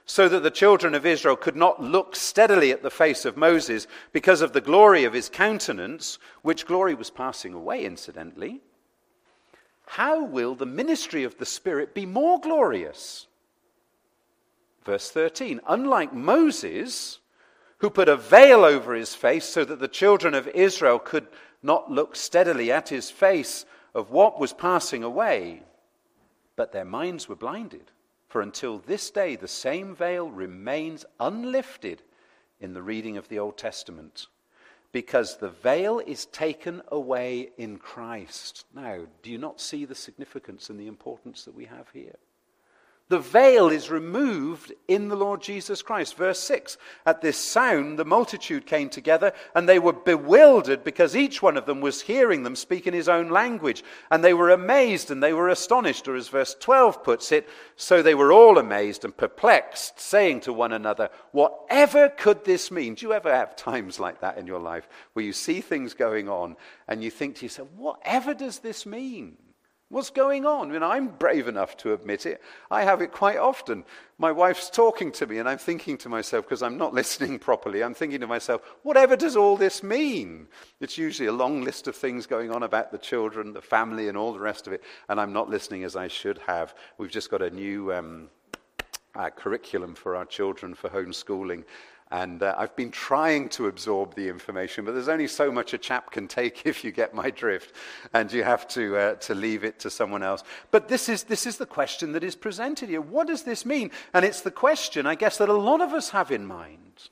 so 0.06 0.30
that 0.30 0.44
the 0.44 0.52
children 0.52 0.96
of 0.96 1.06
Israel 1.06 1.36
could 1.36 1.56
not 1.56 1.82
look 1.82 2.16
steadily 2.16 2.72
at 2.72 2.84
the 2.84 2.90
face 2.90 3.26
of 3.26 3.36
Moses 3.36 3.88
because 4.14 4.42
of 4.42 4.54
the 4.54 4.62
glory 4.62 5.04
of 5.04 5.14
his 5.14 5.30
countenance, 5.30 6.18
which 6.42 6.66
glory 6.66 6.96
was 6.96 7.10
passing 7.10 7.54
away, 7.54 7.84
incidentally 7.84 8.62
how 9.88 10.24
will 10.24 10.54
the 10.54 10.66
ministry 10.66 11.24
of 11.24 11.38
the 11.38 11.46
Spirit 11.46 11.94
be 11.94 12.06
more 12.06 12.40
glorious? 12.40 13.28
Verse 14.84 15.10
13 15.10 15.62
Unlike 15.68 16.14
Moses, 16.14 17.20
who 17.80 17.90
put 17.90 18.10
a 18.10 18.18
veil 18.18 18.66
over 18.66 18.94
his 18.94 19.16
face 19.16 19.46
so 19.46 19.64
that 19.64 19.80
the 19.80 19.88
children 19.88 20.34
of 20.34 20.48
Israel 20.50 21.00
could 21.00 21.28
not 21.64 21.90
look 21.90 22.16
steadily 22.16 22.72
at 22.72 22.90
his 22.90 23.10
face 23.10 23.66
of 23.94 24.12
what 24.12 24.40
was 24.40 24.54
passing 24.54 25.04
away, 25.04 25.64
but 26.56 26.72
their 26.72 26.86
minds 26.86 27.28
were 27.28 27.36
blinded. 27.36 27.92
For 28.28 28.42
until 28.42 28.80
this 28.80 29.10
day, 29.10 29.36
the 29.36 29.48
same 29.48 29.96
veil 29.96 30.30
remains 30.30 31.06
unlifted 31.20 32.02
in 32.60 32.74
the 32.74 32.82
reading 32.82 33.18
of 33.18 33.30
the 33.30 33.40
Old 33.40 33.58
Testament 33.58 34.28
because 34.92 35.38
the 35.38 35.50
veil 35.50 36.00
is 36.00 36.26
taken 36.28 36.82
away 36.90 37.50
in 37.58 37.78
Christ. 37.78 38.66
Now, 38.74 39.06
do 39.22 39.30
you 39.30 39.38
not 39.38 39.62
see 39.62 39.86
the 39.86 39.96
significance 39.96 40.70
and 40.70 40.80
the 40.80 40.88
importance 40.88 41.46
that 41.46 41.56
we 41.56 41.66
have 41.66 41.90
here? 41.94 42.16
The 43.10 43.20
veil 43.20 43.70
is 43.70 43.90
removed 43.90 44.74
in 44.90 45.08
the 45.08 45.16
Lord 45.16 45.42
Jesus 45.42 45.82
Christ. 45.82 46.18
Verse 46.18 46.40
6 46.42 46.78
At 47.06 47.22
this 47.22 47.38
sound, 47.38 47.98
the 47.98 48.04
multitude 48.04 48.66
came 48.66 48.90
together, 48.90 49.32
and 49.56 49.68
they 49.68 49.80
were 49.80 49.94
bewildered 49.94 50.84
because 50.84 51.16
each 51.16 51.42
one 51.42 51.56
of 51.56 51.66
them 51.66 51.80
was 51.80 52.02
hearing 52.02 52.44
them 52.44 52.58
speak 52.58 52.86
in 52.86 52.94
his 52.94 53.08
own 53.08 53.30
language. 53.30 53.82
And 54.12 54.24
they 54.24 54.34
were 54.34 54.50
amazed 54.50 55.10
and 55.10 55.24
they 55.24 55.32
were 55.32 55.48
astonished, 55.48 56.10
or 56.10 56.18
as 56.18 56.28
verse 56.28 56.54
12 56.60 57.02
puts 57.02 57.32
it, 57.32 57.48
so 57.78 58.02
they 58.02 58.16
were 58.16 58.34
all 58.34 58.58
amazed 58.58 59.06
and 59.06 59.16
perplexed, 59.16 60.02
saying 60.02 60.42
to 60.42 60.52
one 60.52 60.74
another, 60.74 61.10
Whatever 61.32 62.10
could 62.10 62.44
this 62.44 62.72
mean? 62.72 62.96
Do 62.96 63.06
you 63.06 63.14
ever 63.14 63.34
have 63.34 63.56
times 63.56 64.02
like 64.02 64.20
that 64.20 64.38
in 64.38 64.48
your 64.48 64.60
life 64.60 64.90
where 65.14 65.24
you 65.24 65.32
see 65.32 65.62
things 65.62 65.94
going 65.94 66.28
on 66.28 66.58
and 66.90 67.02
you 67.02 67.10
think 67.10 67.38
to 67.38 67.46
yourself, 67.46 67.70
Whatever 67.72 68.34
does 68.34 68.60
this 68.60 68.86
mean? 68.86 69.38
What's 69.90 70.10
going 70.10 70.46
on? 70.46 70.70
I 70.70 70.74
mean, 70.74 70.84
I'm 70.84 71.08
brave 71.08 71.48
enough 71.48 71.78
to 71.78 71.94
admit 71.94 72.26
it. 72.26 72.42
I 72.70 72.84
have 72.84 73.02
it 73.02 73.14
quite 73.14 73.38
often. 73.38 73.86
My 74.18 74.34
wife's 74.34 74.70
talking 74.70 75.14
to 75.14 75.26
me, 75.26 75.38
and 75.38 75.48
I'm 75.48 75.58
thinking 75.58 75.98
to 76.00 76.10
myself, 76.10 76.44
because 76.44 76.62
I'm 76.62 76.78
not 76.78 76.94
listening 77.02 77.40
properly, 77.40 77.82
I'm 77.82 77.94
thinking 77.94 78.20
to 78.20 78.28
myself, 78.28 78.62
whatever 78.84 79.16
does 79.16 79.38
all 79.38 79.56
this 79.56 79.84
mean? 79.84 80.48
It's 80.82 80.98
usually 80.98 81.28
a 81.28 81.34
long 81.34 81.62
list 81.62 81.88
of 81.88 81.96
things 81.96 82.28
going 82.28 82.52
on 82.52 82.64
about 82.64 82.92
the 82.92 82.98
children, 82.98 83.54
the 83.54 83.62
family, 83.62 84.10
and 84.10 84.18
all 84.18 84.34
the 84.34 84.40
rest 84.40 84.68
of 84.68 84.74
it, 84.74 84.84
and 85.08 85.22
I'm 85.22 85.32
not 85.32 85.50
listening 85.50 85.86
as 85.86 85.96
I 85.96 86.10
should 86.10 86.40
have. 86.40 86.76
We've 86.98 87.10
just 87.10 87.32
got 87.32 87.42
a 87.42 87.50
new 87.50 87.94
um, 87.94 88.30
uh, 89.16 89.30
curriculum 89.30 89.96
for 89.96 90.18
our 90.18 90.26
children 90.26 90.74
for 90.74 90.90
homeschooling, 90.90 91.64
and 92.12 92.42
uh, 92.42 92.56
I've 92.58 92.76
been 92.76 92.92
trying 92.92 93.50
to 93.50 93.68
absorb 93.68 94.16
the 94.16 94.30
information, 94.30 94.86
but 94.86 94.94
there's 94.94 95.10
only 95.10 95.28
so 95.28 95.52
much 95.52 95.74
a 95.74 95.78
chap 95.78 96.12
can 96.12 96.28
take 96.28 96.62
if 96.66 96.84
you 96.84 96.92
get 96.92 97.14
my 97.14 97.30
drift, 97.30 97.76
and 98.14 98.32
you 98.32 98.44
have 98.44 98.68
to, 98.70 98.98
uh, 98.98 99.16
to 99.16 99.36
leave 99.36 99.64
it 99.64 99.80
to 99.80 99.90
someone 99.90 100.24
else. 100.24 100.44
But 100.72 100.88
this 100.88 101.10
is, 101.10 101.24
this 101.24 101.46
is 101.46 101.58
the 101.58 101.66
question 101.66 102.14
that 102.14 102.24
is 102.24 102.36
presented 102.36 102.90
here. 102.90 103.02
What 103.02 103.28
does 103.28 103.44
this 103.44 103.66
mean? 103.66 103.92
And 104.14 104.24
it's 104.24 104.42
the 104.42 104.52
question, 104.52 105.06
I 105.06 105.16
guess, 105.16 105.38
that 105.38 105.50
a 105.50 105.54
lot 105.54 105.82
of 105.82 105.94
us 105.94 106.10
have 106.10 106.32
in 106.32 106.46
mind. 106.46 107.10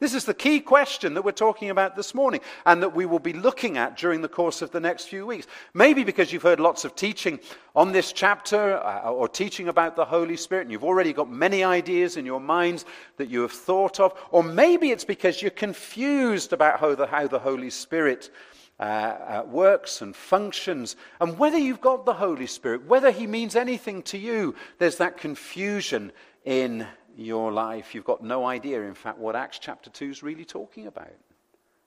This 0.00 0.14
is 0.14 0.24
the 0.24 0.34
key 0.34 0.60
question 0.60 1.14
that 1.14 1.24
we're 1.24 1.32
talking 1.32 1.70
about 1.70 1.96
this 1.96 2.14
morning 2.14 2.40
and 2.64 2.80
that 2.84 2.94
we 2.94 3.04
will 3.04 3.18
be 3.18 3.32
looking 3.32 3.78
at 3.78 3.96
during 3.96 4.22
the 4.22 4.28
course 4.28 4.62
of 4.62 4.70
the 4.70 4.78
next 4.78 5.06
few 5.06 5.26
weeks. 5.26 5.48
Maybe 5.74 6.04
because 6.04 6.32
you've 6.32 6.44
heard 6.44 6.60
lots 6.60 6.84
of 6.84 6.94
teaching 6.94 7.40
on 7.74 7.90
this 7.90 8.12
chapter 8.12 8.76
uh, 8.76 9.10
or 9.10 9.28
teaching 9.28 9.66
about 9.66 9.96
the 9.96 10.04
Holy 10.04 10.36
Spirit 10.36 10.62
and 10.62 10.70
you've 10.70 10.84
already 10.84 11.12
got 11.12 11.28
many 11.28 11.64
ideas 11.64 12.16
in 12.16 12.24
your 12.24 12.38
minds 12.38 12.84
that 13.16 13.28
you 13.28 13.42
have 13.42 13.50
thought 13.50 13.98
of. 13.98 14.14
Or 14.30 14.44
maybe 14.44 14.92
it's 14.92 15.04
because 15.04 15.42
you're 15.42 15.50
confused 15.50 16.52
about 16.52 16.78
how 16.78 16.94
the, 16.94 17.08
how 17.08 17.26
the 17.26 17.40
Holy 17.40 17.70
Spirit 17.70 18.30
uh, 18.78 18.82
uh, 18.82 19.42
works 19.48 20.00
and 20.00 20.14
functions 20.14 20.94
and 21.20 21.36
whether 21.40 21.58
you've 21.58 21.80
got 21.80 22.06
the 22.06 22.14
Holy 22.14 22.46
Spirit, 22.46 22.86
whether 22.86 23.10
He 23.10 23.26
means 23.26 23.56
anything 23.56 24.02
to 24.02 24.18
you. 24.18 24.54
There's 24.78 24.98
that 24.98 25.16
confusion 25.16 26.12
in 26.44 26.86
your 27.18 27.50
life, 27.50 27.94
you've 27.94 28.04
got 28.04 28.22
no 28.22 28.46
idea, 28.46 28.80
in 28.82 28.94
fact, 28.94 29.18
what 29.18 29.34
Acts 29.34 29.58
chapter 29.58 29.90
2 29.90 30.10
is 30.10 30.22
really 30.22 30.44
talking 30.44 30.86
about. 30.86 31.12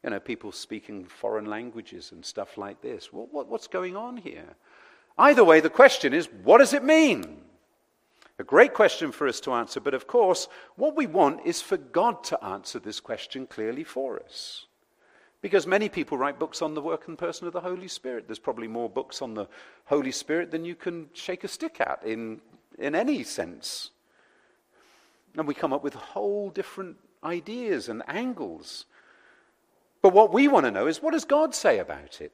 You 0.03 0.09
know, 0.09 0.19
people 0.19 0.51
speaking 0.51 1.05
foreign 1.05 1.45
languages 1.45 2.11
and 2.11 2.25
stuff 2.25 2.57
like 2.57 2.81
this. 2.81 3.13
What, 3.13 3.33
what, 3.33 3.47
what's 3.47 3.67
going 3.67 3.95
on 3.95 4.17
here? 4.17 4.55
Either 5.17 5.43
way, 5.43 5.59
the 5.59 5.69
question 5.69 6.13
is 6.13 6.27
what 6.43 6.57
does 6.57 6.73
it 6.73 6.83
mean? 6.83 7.37
A 8.39 8.43
great 8.43 8.73
question 8.73 9.11
for 9.11 9.27
us 9.27 9.39
to 9.41 9.53
answer, 9.53 9.79
but 9.79 9.93
of 9.93 10.07
course, 10.07 10.47
what 10.75 10.95
we 10.95 11.05
want 11.05 11.45
is 11.45 11.61
for 11.61 11.77
God 11.77 12.23
to 12.25 12.43
answer 12.43 12.79
this 12.79 12.99
question 12.99 13.45
clearly 13.45 13.83
for 13.83 14.19
us. 14.19 14.65
Because 15.41 15.67
many 15.67 15.89
people 15.89 16.17
write 16.17 16.39
books 16.39 16.61
on 16.61 16.73
the 16.73 16.81
work 16.81 17.07
and 17.07 17.17
person 17.17 17.47
of 17.47 17.53
the 17.53 17.61
Holy 17.61 17.87
Spirit. 17.87 18.27
There's 18.27 18.39
probably 18.39 18.67
more 18.67 18.89
books 18.89 19.21
on 19.21 19.33
the 19.33 19.47
Holy 19.85 20.11
Spirit 20.11 20.51
than 20.51 20.65
you 20.65 20.75
can 20.75 21.09
shake 21.13 21.43
a 21.43 21.47
stick 21.47 21.79
at 21.79 22.03
in, 22.03 22.41
in 22.77 22.95
any 22.95 23.23
sense. 23.23 23.91
And 25.37 25.47
we 25.47 25.53
come 25.53 25.73
up 25.73 25.83
with 25.83 25.93
whole 25.93 26.49
different 26.49 26.97
ideas 27.23 27.89
and 27.89 28.03
angles. 28.07 28.85
But 30.01 30.13
what 30.13 30.33
we 30.33 30.47
want 30.47 30.65
to 30.65 30.71
know 30.71 30.87
is 30.87 31.01
what 31.01 31.13
does 31.13 31.25
God 31.25 31.53
say 31.55 31.79
about 31.79 32.21
it? 32.21 32.31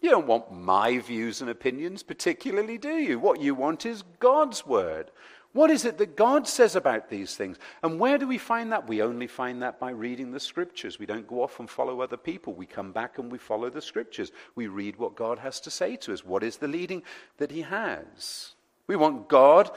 You 0.00 0.10
don't 0.10 0.26
want 0.26 0.52
my 0.52 0.98
views 0.98 1.40
and 1.40 1.48
opinions 1.48 2.02
particularly, 2.02 2.76
do 2.76 2.96
you? 2.96 3.18
What 3.18 3.40
you 3.40 3.54
want 3.54 3.86
is 3.86 4.02
God's 4.18 4.66
word. 4.66 5.10
What 5.52 5.70
is 5.70 5.84
it 5.84 5.98
that 5.98 6.16
God 6.16 6.48
says 6.48 6.74
about 6.74 7.10
these 7.10 7.36
things? 7.36 7.58
And 7.82 8.00
where 8.00 8.16
do 8.16 8.26
we 8.26 8.38
find 8.38 8.72
that? 8.72 8.88
We 8.88 9.02
only 9.02 9.26
find 9.26 9.62
that 9.62 9.78
by 9.78 9.90
reading 9.90 10.32
the 10.32 10.40
scriptures. 10.40 10.98
We 10.98 11.06
don't 11.06 11.28
go 11.28 11.42
off 11.42 11.60
and 11.60 11.68
follow 11.68 12.00
other 12.00 12.16
people. 12.16 12.54
We 12.54 12.64
come 12.64 12.90
back 12.90 13.18
and 13.18 13.30
we 13.30 13.38
follow 13.38 13.68
the 13.68 13.82
scriptures. 13.82 14.32
We 14.54 14.66
read 14.66 14.96
what 14.96 15.14
God 15.14 15.38
has 15.40 15.60
to 15.60 15.70
say 15.70 15.96
to 15.96 16.12
us. 16.14 16.24
What 16.24 16.42
is 16.42 16.56
the 16.56 16.68
leading 16.68 17.02
that 17.36 17.50
He 17.50 17.62
has? 17.62 18.54
We 18.86 18.96
want 18.96 19.28
God 19.28 19.70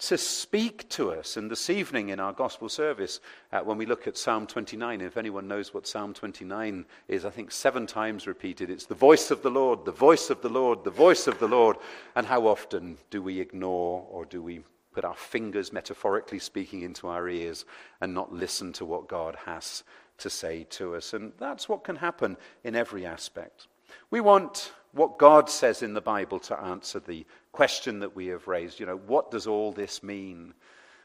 to 0.00 0.16
speak 0.16 0.88
to 0.88 1.12
us. 1.12 1.36
And 1.36 1.50
this 1.50 1.68
evening 1.68 2.08
in 2.08 2.20
our 2.20 2.32
gospel 2.32 2.70
service, 2.70 3.20
uh, 3.52 3.60
when 3.60 3.76
we 3.76 3.84
look 3.84 4.06
at 4.06 4.16
Psalm 4.16 4.46
29, 4.46 5.02
if 5.02 5.18
anyone 5.18 5.46
knows 5.46 5.74
what 5.74 5.86
Psalm 5.86 6.14
29 6.14 6.86
is, 7.08 7.26
I 7.26 7.30
think 7.30 7.52
seven 7.52 7.86
times 7.86 8.26
repeated, 8.26 8.70
it's 8.70 8.86
the 8.86 8.94
voice 8.94 9.30
of 9.30 9.42
the 9.42 9.50
Lord, 9.50 9.84
the 9.84 9.92
voice 9.92 10.30
of 10.30 10.40
the 10.40 10.48
Lord, 10.48 10.84
the 10.84 10.90
voice 10.90 11.26
of 11.26 11.38
the 11.38 11.48
Lord. 11.48 11.76
And 12.16 12.26
how 12.26 12.46
often 12.46 12.96
do 13.10 13.22
we 13.22 13.40
ignore 13.40 14.06
or 14.10 14.24
do 14.24 14.42
we 14.42 14.62
put 14.92 15.04
our 15.04 15.14
fingers, 15.14 15.72
metaphorically 15.72 16.38
speaking, 16.38 16.80
into 16.80 17.06
our 17.06 17.28
ears 17.28 17.66
and 18.00 18.14
not 18.14 18.32
listen 18.32 18.72
to 18.74 18.86
what 18.86 19.06
God 19.06 19.36
has 19.44 19.84
to 20.18 20.30
say 20.30 20.64
to 20.70 20.94
us? 20.94 21.12
And 21.12 21.32
that's 21.38 21.68
what 21.68 21.84
can 21.84 21.96
happen 21.96 22.38
in 22.64 22.74
every 22.74 23.04
aspect. 23.04 23.66
We 24.10 24.22
want 24.22 24.72
what 24.92 25.18
God 25.18 25.48
says 25.48 25.82
in 25.82 25.94
the 25.94 26.00
Bible 26.00 26.38
to 26.40 26.58
answer 26.58 27.00
the 27.00 27.24
question 27.52 28.00
that 28.00 28.16
we 28.16 28.26
have 28.28 28.48
raised. 28.48 28.80
You 28.80 28.86
know, 28.86 29.00
what 29.06 29.30
does 29.30 29.46
all 29.46 29.72
this 29.72 30.02
mean? 30.02 30.54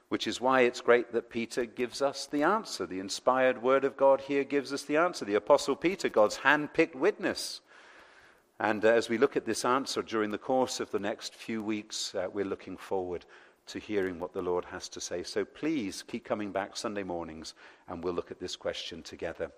which 0.10 0.28
is 0.28 0.40
why 0.40 0.62
it's 0.62 0.82
great 0.82 1.12
that 1.12 1.30
Peter 1.30 1.66
gives 1.66 2.02
us 2.02 2.28
the 2.28 2.44
answer. 2.44 2.86
The 2.86 3.00
inspired 3.00 3.62
word 3.62 3.84
of 3.84 3.98
God 3.98 4.22
here 4.22 4.44
gives 4.44 4.72
us 4.72 4.84
the 4.84 4.98
answer. 4.98 5.26
The 5.26 5.36
Apostle 5.36 5.76
Peter, 5.76 6.10
God's 6.10 6.38
hand 6.38 6.74
picked 6.74 6.96
witness. 6.96 7.62
And 8.60 8.86
uh, 8.86 8.90
as 8.90 9.10
we 9.10 9.18
look 9.18 9.36
at 9.36 9.46
this 9.46 9.66
answer 9.66 10.02
during 10.02 10.32
the 10.32 10.38
course 10.38 10.80
of 10.80 10.92
the 10.92 11.00
next 11.00 11.34
few 11.34 11.64
weeks, 11.64 12.14
uh, 12.16 12.28
we're 12.32 12.46
looking 12.46 12.78
forward 12.78 13.26
to 13.68 13.80
hearing 13.80 14.20
what 14.20 14.32
the 14.32 14.44
Lord 14.44 14.64
has 14.66 14.88
to 14.90 15.02
say. 15.02 15.24
So 15.24 15.44
please 15.44 16.04
keep 16.08 16.24
coming 16.24 16.52
back 16.52 16.78
Sunday 16.78 17.04
mornings 17.04 17.56
and 17.88 18.04
we'll 18.04 18.14
look 18.14 18.32
at 18.32 18.40
this 18.40 18.56
question 18.56 19.02
together. 19.02 19.52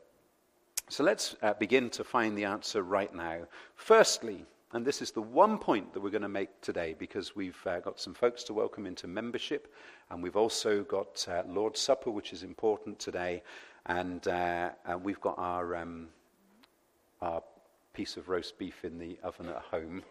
So 0.89 1.03
let's 1.03 1.35
uh, 1.41 1.53
begin 1.53 1.89
to 1.91 2.03
find 2.05 2.37
the 2.37 2.45
answer 2.45 2.81
right 2.81 3.13
now. 3.13 3.39
Firstly, 3.75 4.45
and 4.71 4.85
this 4.85 5.01
is 5.01 5.11
the 5.11 5.21
one 5.21 5.57
point 5.57 5.93
that 5.93 5.99
we're 5.99 6.11
going 6.11 6.21
to 6.21 6.29
make 6.29 6.61
today 6.61 6.95
because 6.97 7.35
we've 7.35 7.59
uh, 7.67 7.81
got 7.81 7.99
some 7.99 8.13
folks 8.13 8.41
to 8.45 8.53
welcome 8.53 8.85
into 8.85 9.05
membership, 9.05 9.73
and 10.09 10.23
we've 10.23 10.37
also 10.37 10.83
got 10.83 11.27
uh, 11.29 11.43
Lord's 11.45 11.81
Supper, 11.81 12.09
which 12.09 12.31
is 12.31 12.43
important 12.43 12.99
today, 12.99 13.43
and, 13.87 14.29
uh, 14.29 14.69
and 14.85 15.03
we've 15.03 15.19
got 15.19 15.37
our, 15.37 15.75
um, 15.75 16.07
our 17.21 17.43
piece 17.91 18.15
of 18.15 18.29
roast 18.29 18.57
beef 18.57 18.85
in 18.85 18.97
the 18.97 19.19
oven 19.23 19.49
at 19.49 19.57
home 19.57 20.01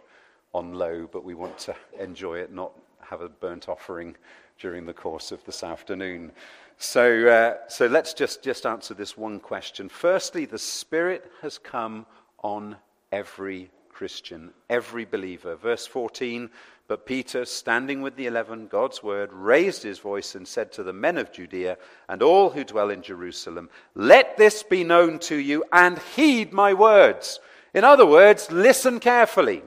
on 0.53 0.75
low, 0.75 1.09
but 1.11 1.25
we 1.25 1.33
want 1.33 1.57
to 1.57 1.75
enjoy 1.99 2.37
it, 2.37 2.53
not 2.53 2.73
have 3.01 3.23
a 3.23 3.31
burnt 3.31 3.71
offering 3.71 4.15
during 4.59 4.85
the 4.85 4.93
course 4.93 5.33
of 5.33 5.43
this 5.45 5.62
afternoon. 5.62 6.33
So, 6.79 7.29
uh, 7.29 7.69
so 7.69 7.87
let's 7.87 8.12
just, 8.12 8.43
just 8.43 8.67
answer 8.67 8.93
this 8.93 9.17
one 9.17 9.41
question. 9.41 9.89
Firstly, 9.89 10.45
the 10.45 10.59
Spirit 10.59 11.31
has 11.41 11.57
come 11.59 12.05
on 12.43 12.77
every 13.12 13.71
Christian, 13.89 14.51
every 14.69 15.07
believer. 15.07 15.57
Verse 15.57 15.87
14 15.87 16.51
But 16.87 17.07
Peter, 17.07 17.47
standing 17.47 18.03
with 18.03 18.17
the 18.17 18.27
eleven, 18.27 18.67
God's 18.67 19.03
word, 19.03 19.33
raised 19.33 19.83
his 19.83 19.99
voice 19.99 20.35
and 20.35 20.47
said 20.47 20.71
to 20.73 20.83
the 20.83 20.93
men 20.93 21.17
of 21.17 21.33
Judea 21.33 21.79
and 22.11 22.23
all 22.23 22.51
who 22.51 22.62
dwell 22.62 22.91
in 22.91 23.01
Jerusalem, 23.01 23.71
Let 23.95 24.37
this 24.37 24.62
be 24.62 24.85
known 24.85 25.19
to 25.21 25.37
you 25.37 25.65
and 25.73 25.99
heed 26.15 26.53
my 26.53 26.75
words. 26.75 27.41
In 27.73 27.85
other 27.85 28.07
words, 28.07 28.53
listen 28.53 29.01
carefully. 29.01 29.62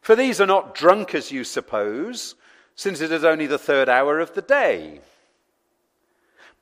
For 0.00 0.16
these 0.16 0.40
are 0.40 0.46
not 0.46 0.74
drunk 0.74 1.14
as 1.14 1.30
you 1.30 1.44
suppose, 1.44 2.34
since 2.76 3.02
it 3.02 3.12
is 3.12 3.24
only 3.24 3.46
the 3.46 3.58
third 3.58 3.90
hour 3.90 4.20
of 4.20 4.32
the 4.32 4.42
day. 4.42 5.00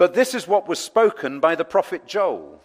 But 0.01 0.15
this 0.15 0.35
is 0.35 0.49
what 0.49 0.67
was 0.67 0.79
spoken 0.79 1.41
by 1.41 1.57
the 1.57 1.65
prophet 1.67 2.07
Joel. 2.07 2.63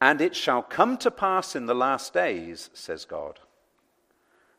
And 0.00 0.20
it 0.20 0.36
shall 0.36 0.62
come 0.62 0.96
to 0.98 1.10
pass 1.10 1.56
in 1.56 1.66
the 1.66 1.74
last 1.74 2.14
days, 2.14 2.70
says 2.72 3.04
God, 3.04 3.40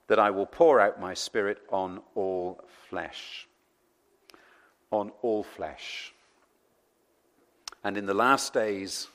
that 0.07 0.19
I 0.19 0.31
will 0.31 0.45
pour 0.45 0.81
out 0.81 0.99
my 0.99 1.13
spirit 1.13 1.59
on 1.69 2.01
all 2.13 2.59
flesh. 2.89 3.47
On 4.91 5.13
all 5.21 5.43
flesh. 5.43 6.13
And 7.85 7.95
in 7.95 8.05
the 8.05 8.13
last 8.13 8.51
days 8.51 9.07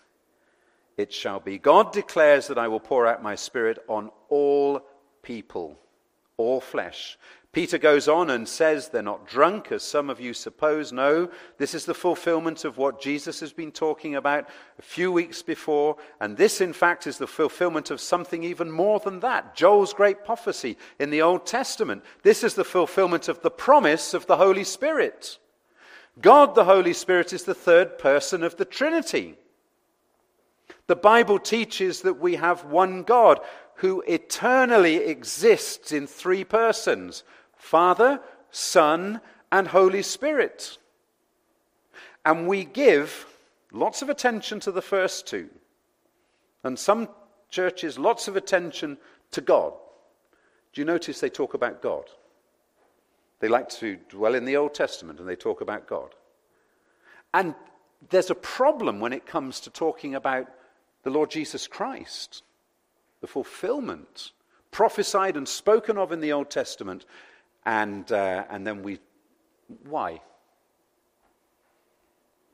it 0.97 1.13
shall 1.13 1.41
be. 1.41 1.59
God 1.59 1.93
declares 1.93 2.47
that 2.47 2.57
I 2.57 2.69
will 2.69 2.81
pour 2.81 3.07
out 3.07 3.23
my 3.23 3.35
spirit 3.35 3.85
on 3.87 4.11
all 4.31 4.81
people, 5.21 5.79
all 6.39 6.63
flesh. 6.63 7.19
Peter 7.53 7.79
goes 7.79 8.09
on 8.09 8.29
and 8.29 8.47
says 8.47 8.89
they're 8.89 9.03
not 9.03 9.27
drunk, 9.27 9.73
as 9.73 9.83
some 9.83 10.11
of 10.11 10.21
you 10.21 10.35
suppose. 10.35 10.93
No, 10.93 11.31
this 11.57 11.73
is 11.73 11.87
the 11.87 11.95
fulfillment 11.95 12.67
of 12.67 12.77
what 12.77 13.01
Jesus 13.01 13.41
has 13.41 13.55
been 13.55 13.73
talking 13.73 14.15
about 14.15 14.47
a 14.79 14.83
few 14.83 15.11
weeks 15.11 15.41
before. 15.41 15.97
And 16.21 16.37
this, 16.37 16.61
in 16.61 16.75
fact, 16.75 17.07
is 17.07 17.17
the 17.17 17.27
fulfillment 17.27 17.91
of 17.91 18.03
something 18.03 18.45
even 18.45 18.71
more 18.71 19.01
than 19.01 19.21
that 19.21 19.55
Joel's 19.57 19.95
great 19.95 20.27
prophecy 20.27 20.77
in 20.99 21.09
the 21.09 21.23
Old 21.23 21.47
Testament. 21.47 22.05
This 22.23 22.45
is 22.45 22.55
the 22.55 22.65
fulfillment 22.65 23.29
of 23.29 23.41
the 23.41 23.51
promise 23.51 24.13
of 24.13 24.27
the 24.27 24.37
Holy 24.37 24.65
Spirit. 24.65 25.39
God, 26.21 26.55
the 26.55 26.65
Holy 26.65 26.93
Spirit, 26.93 27.33
is 27.33 27.45
the 27.45 27.55
third 27.55 27.97
person 27.99 28.43
of 28.43 28.57
the 28.57 28.67
Trinity. 28.67 29.37
The 30.87 30.97
Bible 30.97 31.39
teaches 31.39 32.03
that 32.03 32.21
we 32.21 32.37
have 32.37 32.65
one 32.67 33.05
God 33.05 33.41
who 33.77 34.03
eternally 34.07 34.97
exists 34.97 35.93
in 35.93 36.07
three 36.07 36.45
persons 36.45 37.23
Father, 37.59 38.21
Son, 38.51 39.21
and 39.53 39.69
Holy 39.69 40.03
Spirit. 40.03 40.79
And 42.25 42.47
we 42.47 42.65
give 42.65 43.27
lots 43.73 44.03
of 44.03 44.09
attention 44.09 44.61
to 44.61 44.73
the 44.73 44.83
first 44.83 45.27
two. 45.27 45.49
And 46.65 46.79
some 46.79 47.09
churches, 47.51 47.99
lots 47.99 48.29
of 48.29 48.37
attention 48.37 48.99
to 49.33 49.41
God. 49.41 49.73
Do 50.73 50.81
you 50.81 50.85
notice 50.85 51.21
they 51.21 51.31
talk 51.31 51.55
about 51.55 51.83
God? 51.83 52.05
They 53.41 53.49
like 53.49 53.69
to 53.71 53.97
dwell 54.09 54.35
in 54.35 54.45
the 54.45 54.57
Old 54.57 54.75
Testament 54.75 55.21
and 55.21 55.29
they 55.29 55.37
talk 55.37 55.61
about 55.61 55.87
God. 55.87 56.15
And 57.33 57.55
there's 58.11 58.31
a 58.31 58.35
problem 58.35 59.01
when 59.01 59.13
it 59.13 59.27
comes 59.27 59.61
to 59.61 59.71
talking 59.71 60.15
about 60.15 60.49
the 61.03 61.11
Lord 61.11 61.31
Jesus 61.31 61.67
Christ, 61.67 62.43
the 63.21 63.27
fulfillment 63.27 64.33
prophesied 64.71 65.37
and 65.37 65.49
spoken 65.49 65.97
of 65.97 66.13
in 66.13 66.21
the 66.21 66.33
Old 66.33 66.51
Testament 66.51 67.05
and, 67.69 68.11
uh, 68.11 68.45
and 68.49 68.67
then 68.67 68.83
we. 68.83 68.99
Why? 69.85 70.23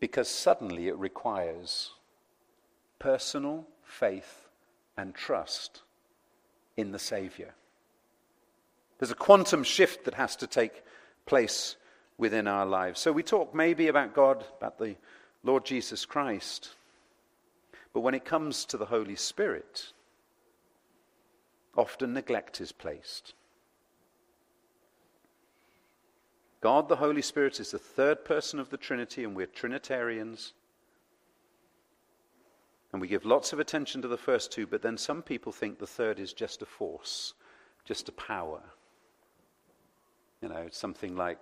Because 0.01 0.29
suddenly 0.29 0.89
it 0.89 0.99
requires 0.99 1.93
personal 2.99 3.65
faith 3.85 4.49
and 4.97 5.15
trust 5.15 5.83
in 6.77 6.91
the 6.91 6.99
Savior. 6.99 7.55
There's 8.99 9.13
a 9.13 9.15
quantum 9.15 9.63
shift 9.63 10.05
that 10.05 10.15
has 10.15 10.35
to 10.37 10.49
take 10.49 10.83
place 11.27 11.77
within 12.19 12.49
our 12.49 12.67
lives. 12.67 12.99
So 12.99 13.13
we 13.13 13.23
talk 13.23 13.55
maybe 13.55 13.87
about 13.87 14.15
God, 14.15 14.45
about 14.59 14.79
the 14.79 14.97
Lord 15.45 15.65
Jesus 15.65 16.05
Christ, 16.05 16.71
but 17.93 18.01
when 18.01 18.15
it 18.15 18.25
comes 18.25 18.65
to 18.65 18.77
the 18.77 18.87
Holy 18.87 19.17
Spirit, 19.17 19.93
often 21.77 22.15
neglect 22.15 22.61
is 22.61 22.73
placed. 22.73 23.35
God 26.65 26.89
the 26.89 26.97
Holy 26.97 27.21
Spirit 27.21 27.61
is 27.61 27.73
the 27.73 27.79
third 27.79 28.25
person 28.25 28.59
of 28.59 28.71
the 28.71 28.79
Trinity, 28.79 29.23
and 29.23 29.37
we're 29.37 29.45
Trinitarians. 29.45 30.55
And 32.91 33.03
we 33.03 33.07
give 33.07 33.27
lots 33.27 33.53
of 33.53 33.61
attention 33.61 34.01
to 34.01 34.09
the 34.09 34.17
first 34.17 34.51
two, 34.51 34.67
but 34.67 34.81
then 34.81 34.97
some 34.97 35.21
people 35.21 35.53
think 35.53 35.79
the 35.79 35.87
third 35.87 36.19
is 36.19 36.33
just 36.33 36.63
a 36.63 36.65
force, 36.65 37.35
just 37.85 38.09
a 38.09 38.13
power. 38.13 38.63
You 40.41 40.49
know, 40.49 40.69
something 40.71 41.15
like 41.15 41.37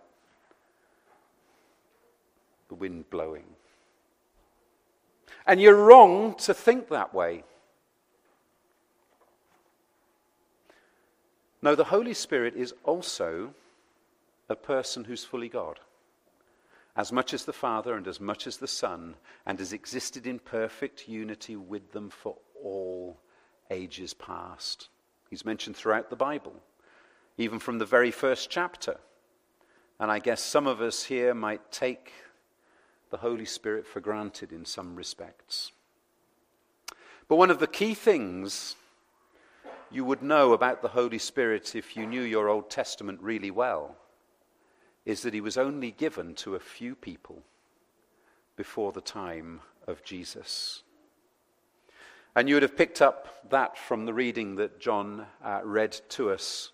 the 2.69 2.75
wind 2.75 3.09
blowing. 3.09 3.47
And 5.47 5.61
you're 5.61 5.85
wrong 5.85 6.35
to 6.39 6.53
think 6.53 6.89
that 6.89 7.15
way. 7.15 7.45
No, 11.63 11.77
the 11.77 11.85
Holy 11.85 12.13
Spirit 12.13 12.57
is 12.57 12.75
also 12.83 13.55
a 14.53 14.57
person 14.57 15.05
who's 15.05 15.25
fully 15.25 15.49
God, 15.49 15.81
as 16.95 17.11
much 17.11 17.35
as 17.35 17.45
the 17.45 17.53
Father 17.53 17.95
and 17.97 18.07
as 18.07 18.21
much 18.21 18.47
as 18.47 18.59
the 18.59 18.69
Son, 18.69 19.17
and 19.47 19.59
has 19.59 19.73
existed 19.73 20.27
in 20.27 20.39
perfect 20.39 21.09
unity 21.09 21.57
with 21.57 21.91
them 21.93 22.11
for 22.11 22.37
all 22.63 23.19
ages 23.71 24.15
past. 24.15 24.89
He's 25.31 25.47
mentioned 25.47 25.75
throughout 25.75 26.11
the 26.11 26.17
Bible, 26.17 26.55
even 27.39 27.59
from 27.59 27.79
the 27.79 27.87
very 27.87 28.11
first 28.11 28.51
chapter. 28.51 28.99
And 29.99 30.11
I 30.11 30.19
guess 30.19 30.43
some 30.43 30.67
of 30.67 30.83
us 30.83 31.05
here 31.05 31.33
might 31.33 31.73
take 31.73 32.13
the 33.11 33.17
Holy 33.17 33.47
Spirit 33.47 33.87
for 33.87 34.01
granted 34.01 34.53
in 34.53 34.67
some 34.67 34.95
respects. 34.95 35.73
But 37.27 37.37
one 37.37 37.51
of 37.51 37.59
the 37.59 37.67
key 37.67 37.95
things 37.95 38.77
you 39.91 40.05
would 40.05 40.23
know 40.23 40.53
about 40.53 40.83
the 40.83 40.89
Holy 40.89 41.19
Spirit 41.19 41.75
if 41.75 41.97
you 41.97 42.07
knew 42.07 42.23
your 42.23 42.49
Old 42.49 42.69
Testament 42.69 43.21
really 43.23 43.51
well 43.51 43.97
is 45.05 45.23
that 45.23 45.35
he 45.35 45.41
was 45.41 45.57
only 45.57 45.91
given 45.91 46.35
to 46.35 46.55
a 46.55 46.61
few 46.61 46.95
people 46.95 47.43
before 48.57 48.93
the 48.93 49.01
time 49.01 49.61
of 49.87 50.05
Jesus. 50.05 50.83
And 52.35 52.49
you 52.49 52.55
would 52.55 52.63
have 52.63 52.77
picked 52.77 53.03
up 53.03 53.51
that 53.51 53.77
from 53.77 54.07
the 54.07 54.15
reading 54.15 54.57
that 54.57 54.81
John 54.81 55.27
uh, 55.45 55.61
read 55.65 55.93
to 56.11 56.31
us. 56.31 56.71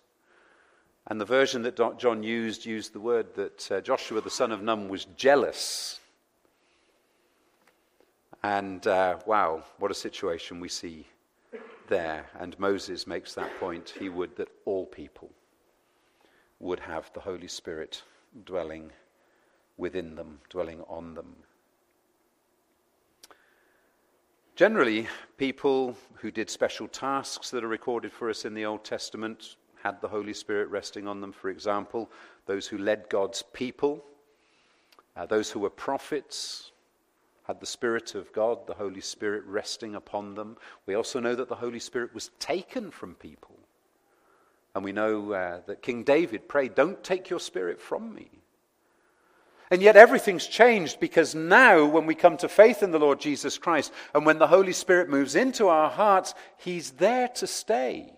And 1.07 1.19
the 1.19 1.25
version 1.25 1.63
that 1.63 1.75
John 1.97 2.23
used 2.23 2.65
used 2.65 2.93
the 2.93 2.99
word 2.99 3.33
that 3.35 3.71
uh, 3.71 3.81
Joshua 3.81 4.21
the 4.21 4.29
son 4.29 4.51
of 4.51 4.61
Nun 4.61 4.89
was 4.89 5.05
jealous. 5.17 5.99
And 8.43 8.85
uh, 8.87 9.17
wow, 9.25 9.63
what 9.79 9.91
a 9.91 9.95
situation 9.95 10.59
we 10.59 10.69
see 10.69 11.07
there. 11.87 12.27
And 12.39 12.57
Moses 12.59 13.07
makes 13.07 13.33
that 13.33 13.59
point. 13.59 13.95
He 13.99 14.07
would 14.07 14.35
that 14.37 14.49
all 14.65 14.85
people 14.85 15.31
would 16.59 16.79
have 16.79 17.11
the 17.13 17.19
Holy 17.19 17.47
Spirit 17.47 18.03
dwelling 18.45 18.91
within 19.77 20.15
them, 20.15 20.39
dwelling 20.49 20.81
on 20.87 21.13
them. 21.13 21.35
Generally, 24.55 25.07
people 25.37 25.95
who 26.15 26.31
did 26.31 26.49
special 26.49 26.87
tasks 26.87 27.49
that 27.51 27.63
are 27.63 27.67
recorded 27.67 28.11
for 28.11 28.29
us 28.29 28.45
in 28.45 28.53
the 28.53 28.65
Old 28.65 28.83
Testament 28.83 29.55
had 29.81 30.01
the 30.01 30.07
Holy 30.07 30.33
Spirit 30.33 30.69
resting 30.69 31.07
on 31.07 31.21
them. 31.21 31.31
For 31.31 31.49
example, 31.49 32.09
those 32.45 32.67
who 32.67 32.77
led 32.77 33.09
God's 33.09 33.41
people 33.53 34.03
Uh, 35.15 35.25
those 35.25 35.51
who 35.51 35.59
were 35.59 35.69
prophets 35.69 36.71
had 37.43 37.59
the 37.59 37.65
Spirit 37.65 38.15
of 38.15 38.31
God, 38.31 38.65
the 38.67 38.73
Holy 38.73 39.01
Spirit 39.01 39.43
resting 39.45 39.95
upon 39.95 40.33
them. 40.33 40.55
We 40.85 40.95
also 40.95 41.19
know 41.19 41.35
that 41.35 41.49
the 41.49 41.55
Holy 41.55 41.79
Spirit 41.79 42.13
was 42.13 42.31
taken 42.39 42.89
from 42.89 43.15
people. 43.15 43.58
And 44.75 44.83
we 44.83 44.91
know 44.91 45.31
uh, 45.31 45.61
that 45.67 45.81
King 45.81 46.03
David 46.03 46.47
prayed, 46.47 46.75
Don't 46.75 47.03
take 47.03 47.29
your 47.29 47.39
Spirit 47.39 47.81
from 47.81 48.13
me. 48.13 48.29
And 49.71 49.81
yet 49.81 49.95
everything's 49.95 50.47
changed 50.47 50.99
because 50.99 51.35
now, 51.35 51.85
when 51.85 52.07
we 52.07 52.15
come 52.15 52.37
to 52.37 52.49
faith 52.49 52.81
in 52.81 52.91
the 52.91 52.99
Lord 52.99 53.19
Jesus 53.19 53.57
Christ 53.57 53.93
and 54.15 54.25
when 54.25 54.39
the 54.39 54.47
Holy 54.47 54.73
Spirit 54.73 55.09
moves 55.09 55.35
into 55.35 55.67
our 55.67 55.89
hearts, 55.89 56.33
He's 56.57 56.91
there 56.91 57.27
to 57.29 57.45
stay. 57.45 58.11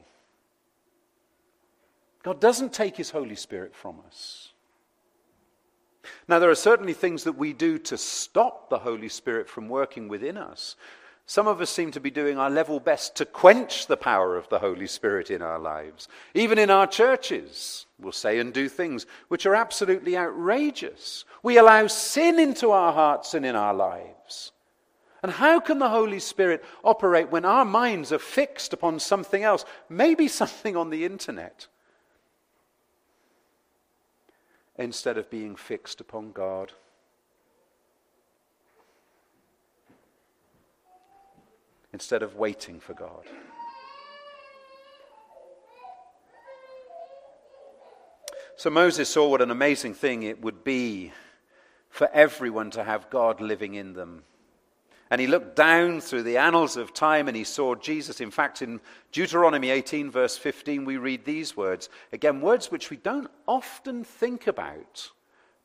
God 2.24 2.40
doesn't 2.40 2.72
take 2.72 2.96
His 2.96 3.10
Holy 3.10 3.36
Spirit 3.36 3.76
from 3.76 4.00
us. 4.08 4.54
Now, 6.28 6.40
there 6.40 6.50
are 6.50 6.56
certainly 6.56 6.94
things 6.94 7.26
that 7.26 7.38
we 7.38 7.54
do 7.54 7.78
to 7.80 7.98
stop 7.98 8.70
the 8.70 8.80
Holy 8.80 9.10
Spirit 9.10 9.50
from 9.50 9.68
working 9.68 10.08
within 10.08 10.38
us. 10.38 10.76
Some 11.26 11.48
of 11.48 11.62
us 11.62 11.70
seem 11.70 11.92
to 11.92 12.00
be 12.00 12.12
doing 12.12 12.38
our 12.38 12.50
level 12.50 12.80
best 12.80 13.16
to 13.16 13.26
quench 13.26 13.88
the 13.88 13.98
power 13.98 14.36
of 14.36 14.50
the 14.50 14.60
Holy 14.60 14.88
Spirit 14.88 15.32
in 15.32 15.42
our 15.42 15.60
lives. 15.60 16.08
Even 16.34 16.58
in 16.58 16.70
our 16.70 16.88
churches, 16.88 17.86
we'll 18.00 18.12
say 18.12 18.40
and 18.40 18.54
do 18.54 18.68
things 18.68 19.06
which 19.30 19.46
are 19.46 19.56
absolutely 19.56 20.18
outrageous. 20.18 21.24
We 21.42 21.58
allow 21.58 21.88
sin 21.88 22.40
into 22.40 22.72
our 22.72 22.92
hearts 22.92 23.34
and 23.34 23.46
in 23.46 23.56
our 23.56 23.74
lives. 23.74 24.52
And 25.24 25.32
how 25.32 25.60
can 25.60 25.80
the 25.80 25.90
Holy 25.90 26.20
Spirit 26.20 26.66
operate 26.84 27.32
when 27.32 27.46
our 27.46 27.66
minds 27.66 28.12
are 28.12 28.20
fixed 28.20 28.74
upon 28.74 29.00
something 29.00 29.44
else, 29.44 29.64
maybe 29.88 30.28
something 30.28 30.76
on 30.76 30.90
the 30.90 31.06
internet? 31.06 31.68
instead 34.78 35.18
of 35.18 35.30
being 35.30 35.56
fixed 35.56 36.02
upon 36.02 36.32
God. 36.32 36.72
Instead 41.94 42.24
of 42.24 42.36
waiting 42.36 42.80
for 42.80 42.94
God. 42.94 43.26
So 48.62 48.70
Moses 48.70 49.10
saw 49.10 49.28
what 49.28 49.42
an 49.42 49.50
amazing 49.50 49.96
thing 49.96 50.22
it 50.22 50.42
would 50.42 50.64
be 50.64 51.12
for 51.90 52.08
everyone 52.14 52.70
to 52.72 52.84
have 52.84 53.10
God 53.10 53.42
living 53.42 53.74
in 53.74 53.94
them. 53.94 54.24
And 55.10 55.20
he 55.20 55.28
looked 55.28 55.56
down 55.56 56.00
through 56.00 56.24
the 56.24 56.38
annals 56.38 56.78
of 56.78 56.94
time 56.94 57.28
and 57.28 57.36
he 57.36 57.44
saw 57.44 57.76
Jesus. 57.76 58.22
In 58.22 58.32
fact, 58.32 58.62
in 58.62 58.80
Deuteronomy 59.12 59.70
18, 59.72 60.10
verse 60.10 60.38
15, 60.38 60.86
we 60.86 60.98
read 60.98 61.26
these 61.26 61.58
words. 61.58 61.90
Again, 62.14 62.40
words 62.40 62.72
which 62.72 62.90
we 62.90 62.98
don't 62.98 63.32
often 63.48 64.06
think 64.06 64.48
about, 64.48 65.12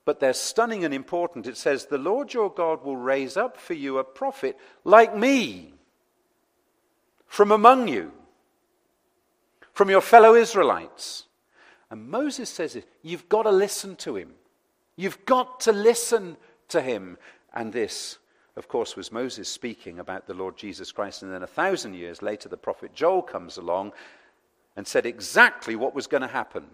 but 0.05 0.19
they're 0.19 0.33
stunning 0.33 0.85
and 0.85 0.93
important. 0.93 1.47
It 1.47 1.57
says, 1.57 1.87
The 1.87 1.99
Lord 1.99 2.35
your 2.35 2.51
God 2.51 2.83
will 2.83 2.97
raise 2.97 3.37
up 3.37 3.57
for 3.57 3.75
you 3.75 3.99
a 3.99 4.05
prophet 4.05 4.59
like 4.85 5.17
me 5.17 5.76
from 7.27 7.53
among 7.53 7.89
you, 7.89 8.13
from 9.73 9.91
your 9.91 10.01
fellow 10.01 10.35
Israelites. 10.35 11.25
And 11.91 12.09
Moses 12.09 12.51
says, 12.51 12.83
You've 13.03 13.29
got 13.29 13.43
to 13.43 13.51
listen 13.51 13.97
to 13.97 14.17
him. 14.17 14.33
You've 14.97 15.25
got 15.27 15.61
to 15.61 15.73
listen 15.73 16.37
to 16.69 16.81
him. 16.81 17.19
And 17.53 17.73
this 17.73 18.19
of 18.57 18.69
course, 18.69 18.97
was 18.97 19.13
Moses 19.13 19.51
speaking 19.51 19.99
about 19.99 20.27
the 20.27 20.35
Lord 20.35 20.57
Jesus 20.57 20.91
Christ. 20.91 21.23
And 21.23 21.33
then 21.33 21.43
a 21.43 21.47
thousand 21.47 21.95
years 21.95 22.23
later, 22.23 22.49
the 22.49 22.57
prophet 22.57 22.95
Joel 22.95 23.21
comes 23.21 23.59
along 23.59 23.93
and 24.77 24.87
said 24.87 25.05
exactly 25.05 25.77
what 25.77 25.95
was 25.95 26.07
going 26.07 26.23
to 26.23 26.27
happen. 26.27 26.65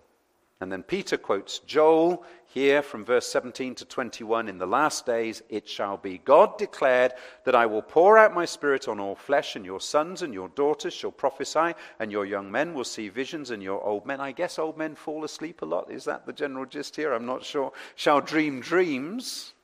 And 0.63 0.71
then 0.71 0.85
Peter 0.85 1.17
quotes 1.17 1.59
Joel 1.59 2.25
here 2.47 2.83
from 2.83 3.05
verse 3.05 3.27
17 3.27 3.75
to 3.75 3.85
21 3.85 4.49
In 4.49 4.59
the 4.59 4.67
last 4.67 5.05
days 5.05 5.43
it 5.49 5.69
shall 5.69 5.97
be, 5.97 6.19
God 6.19 6.57
declared 6.57 7.15
that 7.45 7.57
I 7.57 7.67
will 7.67 7.83
pour 7.83 8.17
out 8.17 8.33
my 8.33 8.45
spirit 8.45 8.87
on 8.87 9.01
all 9.01 9.17
flesh, 9.17 9.57
and 9.57 9.65
your 9.65 9.81
sons 9.81 10.23
and 10.23 10.33
your 10.33 10.51
daughters 10.51 10.93
shall 10.93 11.11
prophesy, 11.11 11.75
and 11.99 12.13
your 12.13 12.25
young 12.25 12.49
men 12.49 12.75
will 12.75 12.85
see 12.85 13.09
visions, 13.09 13.51
and 13.51 13.61
your 13.61 13.83
old 13.83 14.07
men, 14.07 14.21
I 14.21 14.31
guess 14.31 14.57
old 14.57 14.79
men 14.79 14.95
fall 14.95 15.25
asleep 15.25 15.63
a 15.63 15.67
lot. 15.67 15.91
Is 15.91 16.05
that 16.05 16.27
the 16.27 16.33
general 16.33 16.65
gist 16.65 16.95
here? 16.95 17.13
I'm 17.13 17.27
not 17.27 17.45
sure. 17.45 17.73
Shall 17.97 18.21
dream 18.21 18.61
dreams. 18.61 19.55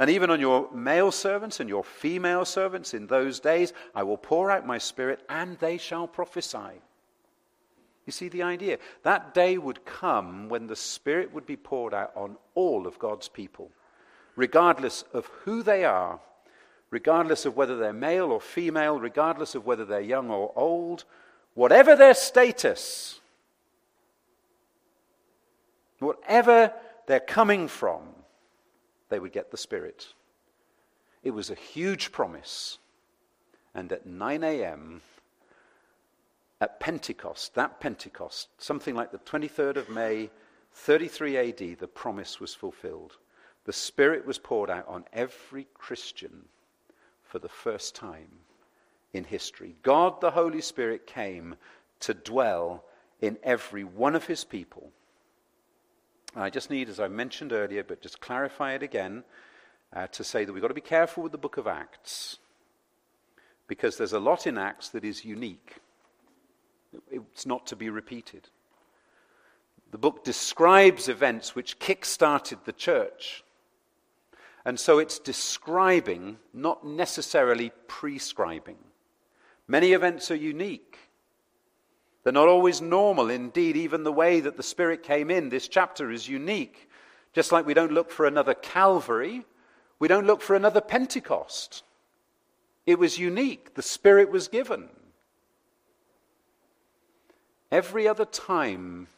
And 0.00 0.10
even 0.10 0.30
on 0.30 0.40
your 0.40 0.68
male 0.72 1.12
servants 1.12 1.60
and 1.60 1.68
your 1.68 1.84
female 1.84 2.44
servants 2.44 2.92
in 2.92 3.06
those 3.06 3.38
days, 3.38 3.72
I 3.94 4.02
will 4.02 4.16
pour 4.16 4.50
out 4.50 4.66
my 4.66 4.78
spirit, 4.78 5.20
and 5.28 5.56
they 5.58 5.78
shall 5.78 6.08
prophesy. 6.08 6.80
You 8.08 8.12
see 8.12 8.30
the 8.30 8.42
idea? 8.42 8.78
That 9.02 9.34
day 9.34 9.58
would 9.58 9.84
come 9.84 10.48
when 10.48 10.66
the 10.66 10.76
Spirit 10.76 11.34
would 11.34 11.44
be 11.44 11.58
poured 11.58 11.92
out 11.92 12.10
on 12.16 12.38
all 12.54 12.86
of 12.86 12.98
God's 12.98 13.28
people, 13.28 13.70
regardless 14.34 15.04
of 15.12 15.26
who 15.44 15.62
they 15.62 15.84
are, 15.84 16.18
regardless 16.88 17.44
of 17.44 17.54
whether 17.54 17.76
they're 17.76 17.92
male 17.92 18.32
or 18.32 18.40
female, 18.40 18.98
regardless 18.98 19.54
of 19.54 19.66
whether 19.66 19.84
they're 19.84 20.00
young 20.00 20.30
or 20.30 20.54
old, 20.56 21.04
whatever 21.52 21.94
their 21.94 22.14
status, 22.14 23.20
whatever 25.98 26.72
they're 27.08 27.20
coming 27.20 27.68
from, 27.68 28.04
they 29.10 29.18
would 29.18 29.32
get 29.32 29.50
the 29.50 29.58
Spirit. 29.58 30.14
It 31.22 31.32
was 31.32 31.50
a 31.50 31.54
huge 31.54 32.10
promise. 32.10 32.78
And 33.74 33.92
at 33.92 34.06
9 34.06 34.44
a.m., 34.44 35.02
at 36.60 36.80
Pentecost, 36.80 37.54
that 37.54 37.80
Pentecost, 37.80 38.48
something 38.58 38.94
like 38.94 39.12
the 39.12 39.18
23rd 39.18 39.76
of 39.76 39.88
May, 39.88 40.30
33 40.72 41.36
AD, 41.36 41.78
the 41.78 41.88
promise 41.88 42.40
was 42.40 42.54
fulfilled. 42.54 43.16
The 43.64 43.72
Spirit 43.72 44.26
was 44.26 44.38
poured 44.38 44.70
out 44.70 44.86
on 44.88 45.04
every 45.12 45.66
Christian 45.74 46.46
for 47.22 47.38
the 47.38 47.48
first 47.48 47.94
time 47.94 48.30
in 49.12 49.24
history. 49.24 49.76
God, 49.82 50.20
the 50.20 50.30
Holy 50.30 50.60
Spirit, 50.60 51.06
came 51.06 51.56
to 52.00 52.14
dwell 52.14 52.84
in 53.20 53.36
every 53.42 53.84
one 53.84 54.14
of 54.14 54.26
his 54.26 54.44
people. 54.44 54.90
I 56.36 56.50
just 56.50 56.70
need, 56.70 56.88
as 56.88 57.00
I 57.00 57.08
mentioned 57.08 57.52
earlier, 57.52 57.82
but 57.82 58.02
just 58.02 58.20
clarify 58.20 58.74
it 58.74 58.82
again, 58.82 59.24
uh, 59.92 60.06
to 60.08 60.24
say 60.24 60.44
that 60.44 60.52
we've 60.52 60.62
got 60.62 60.68
to 60.68 60.74
be 60.74 60.80
careful 60.80 61.22
with 61.22 61.32
the 61.32 61.38
book 61.38 61.56
of 61.56 61.66
Acts 61.66 62.38
because 63.66 63.96
there's 63.96 64.12
a 64.12 64.20
lot 64.20 64.46
in 64.46 64.58
Acts 64.58 64.88
that 64.90 65.04
is 65.04 65.24
unique. 65.24 65.76
It's 67.10 67.46
not 67.46 67.66
to 67.68 67.76
be 67.76 67.90
repeated. 67.90 68.48
The 69.90 69.98
book 69.98 70.24
describes 70.24 71.08
events 71.08 71.54
which 71.54 71.78
kick 71.78 72.04
started 72.04 72.58
the 72.64 72.72
church. 72.72 73.44
And 74.64 74.78
so 74.78 74.98
it's 74.98 75.18
describing, 75.18 76.38
not 76.52 76.86
necessarily 76.86 77.72
prescribing. 77.86 78.76
Many 79.66 79.92
events 79.92 80.30
are 80.30 80.36
unique. 80.36 80.98
They're 82.22 82.32
not 82.32 82.48
always 82.48 82.82
normal. 82.82 83.30
Indeed, 83.30 83.76
even 83.76 84.02
the 84.02 84.12
way 84.12 84.40
that 84.40 84.56
the 84.56 84.62
Spirit 84.62 85.02
came 85.02 85.30
in, 85.30 85.48
this 85.48 85.68
chapter 85.68 86.10
is 86.10 86.28
unique. 86.28 86.90
Just 87.32 87.52
like 87.52 87.64
we 87.64 87.74
don't 87.74 87.92
look 87.92 88.10
for 88.10 88.26
another 88.26 88.54
Calvary, 88.54 89.46
we 89.98 90.08
don't 90.08 90.26
look 90.26 90.42
for 90.42 90.54
another 90.54 90.80
Pentecost. 90.80 91.82
It 92.84 92.98
was 92.98 93.18
unique. 93.18 93.74
The 93.74 93.82
Spirit 93.82 94.30
was 94.30 94.48
given. 94.48 94.88
Every 97.70 98.08
other 98.08 98.24
time 98.24 99.08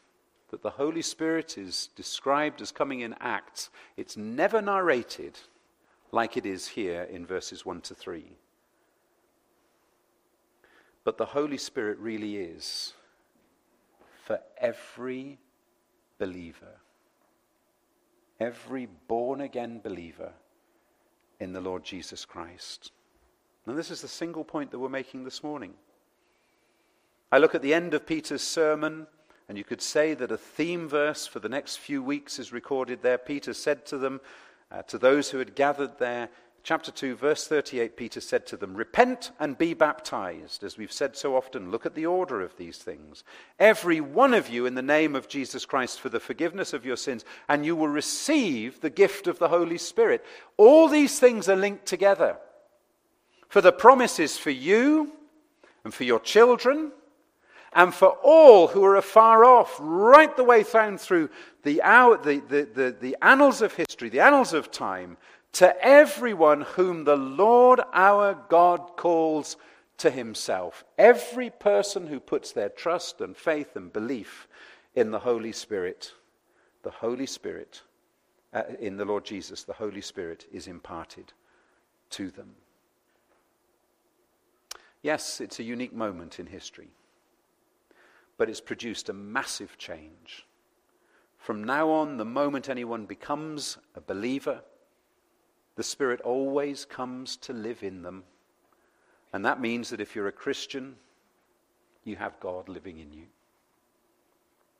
that 0.50 0.62
the 0.62 0.70
Holy 0.70 1.02
Spirit 1.02 1.56
is 1.56 1.88
described 1.94 2.60
as 2.60 2.72
coming 2.72 3.00
in 3.00 3.14
Acts, 3.20 3.70
it's 3.96 4.16
never 4.16 4.60
narrated 4.60 5.38
like 6.12 6.36
it 6.36 6.44
is 6.44 6.66
here 6.66 7.02
in 7.04 7.24
verses 7.24 7.64
1 7.64 7.80
to 7.82 7.94
3. 7.94 8.24
But 11.04 11.16
the 11.16 11.26
Holy 11.26 11.56
Spirit 11.56 11.98
really 11.98 12.36
is 12.36 12.94
for 14.24 14.40
every 14.58 15.38
believer, 16.18 16.76
every 18.38 18.86
born 19.08 19.40
again 19.40 19.80
believer 19.80 20.32
in 21.38 21.52
the 21.52 21.60
Lord 21.60 21.84
Jesus 21.84 22.24
Christ. 22.24 22.90
And 23.66 23.78
this 23.78 23.90
is 23.90 24.02
the 24.02 24.08
single 24.08 24.44
point 24.44 24.70
that 24.72 24.78
we're 24.78 24.88
making 24.88 25.24
this 25.24 25.42
morning. 25.42 25.74
I 27.32 27.38
look 27.38 27.54
at 27.54 27.62
the 27.62 27.74
end 27.74 27.94
of 27.94 28.06
Peter's 28.06 28.42
sermon, 28.42 29.06
and 29.48 29.56
you 29.56 29.62
could 29.62 29.80
say 29.80 30.14
that 30.14 30.32
a 30.32 30.36
theme 30.36 30.88
verse 30.88 31.28
for 31.28 31.38
the 31.38 31.48
next 31.48 31.76
few 31.76 32.02
weeks 32.02 32.40
is 32.40 32.52
recorded 32.52 33.02
there. 33.02 33.18
Peter 33.18 33.54
said 33.54 33.86
to 33.86 33.98
them, 33.98 34.20
uh, 34.72 34.82
to 34.82 34.98
those 34.98 35.30
who 35.30 35.38
had 35.38 35.54
gathered 35.54 35.96
there, 35.98 36.28
chapter 36.64 36.90
2, 36.90 37.14
verse 37.14 37.46
38, 37.46 37.96
Peter 37.96 38.20
said 38.20 38.46
to 38.46 38.56
them, 38.56 38.74
Repent 38.74 39.30
and 39.38 39.56
be 39.56 39.74
baptized. 39.74 40.64
As 40.64 40.76
we've 40.76 40.92
said 40.92 41.16
so 41.16 41.36
often, 41.36 41.70
look 41.70 41.86
at 41.86 41.94
the 41.94 42.06
order 42.06 42.40
of 42.40 42.56
these 42.56 42.78
things. 42.78 43.22
Every 43.60 44.00
one 44.00 44.34
of 44.34 44.48
you 44.48 44.66
in 44.66 44.74
the 44.74 44.82
name 44.82 45.14
of 45.14 45.28
Jesus 45.28 45.64
Christ 45.64 46.00
for 46.00 46.08
the 46.08 46.18
forgiveness 46.18 46.72
of 46.72 46.84
your 46.84 46.96
sins, 46.96 47.24
and 47.48 47.64
you 47.64 47.76
will 47.76 47.88
receive 47.88 48.80
the 48.80 48.90
gift 48.90 49.28
of 49.28 49.38
the 49.38 49.48
Holy 49.48 49.78
Spirit. 49.78 50.24
All 50.56 50.88
these 50.88 51.20
things 51.20 51.48
are 51.48 51.56
linked 51.56 51.86
together. 51.86 52.38
For 53.48 53.60
the 53.60 53.72
promise 53.72 54.18
is 54.18 54.36
for 54.36 54.50
you 54.50 55.12
and 55.84 55.94
for 55.94 56.02
your 56.02 56.20
children 56.20 56.90
and 57.72 57.94
for 57.94 58.16
all 58.22 58.68
who 58.68 58.84
are 58.84 58.96
afar 58.96 59.44
off, 59.44 59.76
right 59.80 60.36
the 60.36 60.44
way 60.44 60.62
down 60.64 60.98
through 60.98 61.30
the, 61.62 61.82
hour, 61.82 62.16
the, 62.16 62.40
the, 62.48 62.68
the, 62.74 62.96
the 63.00 63.16
annals 63.22 63.62
of 63.62 63.74
history, 63.74 64.08
the 64.08 64.20
annals 64.20 64.52
of 64.52 64.70
time, 64.70 65.16
to 65.52 65.84
everyone 65.84 66.62
whom 66.62 67.04
the 67.04 67.16
Lord 67.16 67.80
our 67.92 68.34
God 68.48 68.96
calls 68.96 69.56
to 69.98 70.10
himself. 70.10 70.84
Every 70.98 71.50
person 71.50 72.06
who 72.06 72.20
puts 72.20 72.52
their 72.52 72.68
trust 72.70 73.20
and 73.20 73.36
faith 73.36 73.76
and 73.76 73.92
belief 73.92 74.48
in 74.94 75.10
the 75.10 75.18
Holy 75.18 75.52
Spirit, 75.52 76.12
the 76.82 76.90
Holy 76.90 77.26
Spirit, 77.26 77.82
uh, 78.52 78.62
in 78.80 78.96
the 78.96 79.04
Lord 79.04 79.24
Jesus, 79.24 79.62
the 79.62 79.72
Holy 79.72 80.00
Spirit 80.00 80.46
is 80.50 80.66
imparted 80.66 81.32
to 82.10 82.30
them. 82.30 82.50
Yes, 85.02 85.40
it's 85.40 85.60
a 85.60 85.64
unique 85.64 85.94
moment 85.94 86.40
in 86.40 86.46
history, 86.46 86.88
but 88.40 88.48
it's 88.48 88.58
produced 88.62 89.10
a 89.10 89.12
massive 89.12 89.76
change. 89.76 90.46
From 91.36 91.62
now 91.62 91.90
on, 91.90 92.16
the 92.16 92.24
moment 92.24 92.70
anyone 92.70 93.04
becomes 93.04 93.76
a 93.94 94.00
believer, 94.00 94.62
the 95.76 95.82
Spirit 95.82 96.22
always 96.22 96.86
comes 96.86 97.36
to 97.36 97.52
live 97.52 97.82
in 97.82 98.00
them. 98.00 98.24
And 99.34 99.44
that 99.44 99.60
means 99.60 99.90
that 99.90 100.00
if 100.00 100.16
you're 100.16 100.28
a 100.28 100.32
Christian, 100.32 100.96
you 102.02 102.16
have 102.16 102.40
God 102.40 102.70
living 102.70 102.98
in 102.98 103.12
you. 103.12 103.26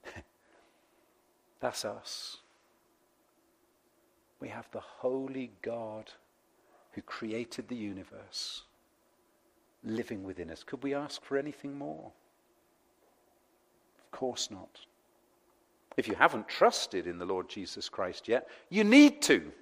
That's 1.61 1.85
us. 1.85 2.39
We 4.41 4.49
have 4.49 4.71
the 4.73 4.81
holy 4.81 5.51
God 5.61 6.11
who 6.93 7.03
created 7.03 7.69
the 7.69 7.77
universe 7.77 8.63
living 9.85 10.25
within 10.25 10.49
us. 10.49 10.65
Could 10.65 10.83
we 10.83 10.95
ask 10.95 11.23
for 11.23 11.37
anything 11.37 11.77
more? 11.77 12.11
Of 14.13 14.19
course 14.19 14.51
not. 14.51 14.81
If 15.97 16.09
you 16.09 16.15
haven't 16.15 16.49
trusted 16.49 17.07
in 17.07 17.19
the 17.19 17.25
Lord 17.25 17.49
Jesus 17.49 17.89
Christ 17.89 18.29
yet, 18.29 18.49
you 18.69 18.85
need 18.85 19.23
to. 19.23 19.53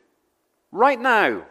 Right 0.73 1.01
now. 1.01 1.43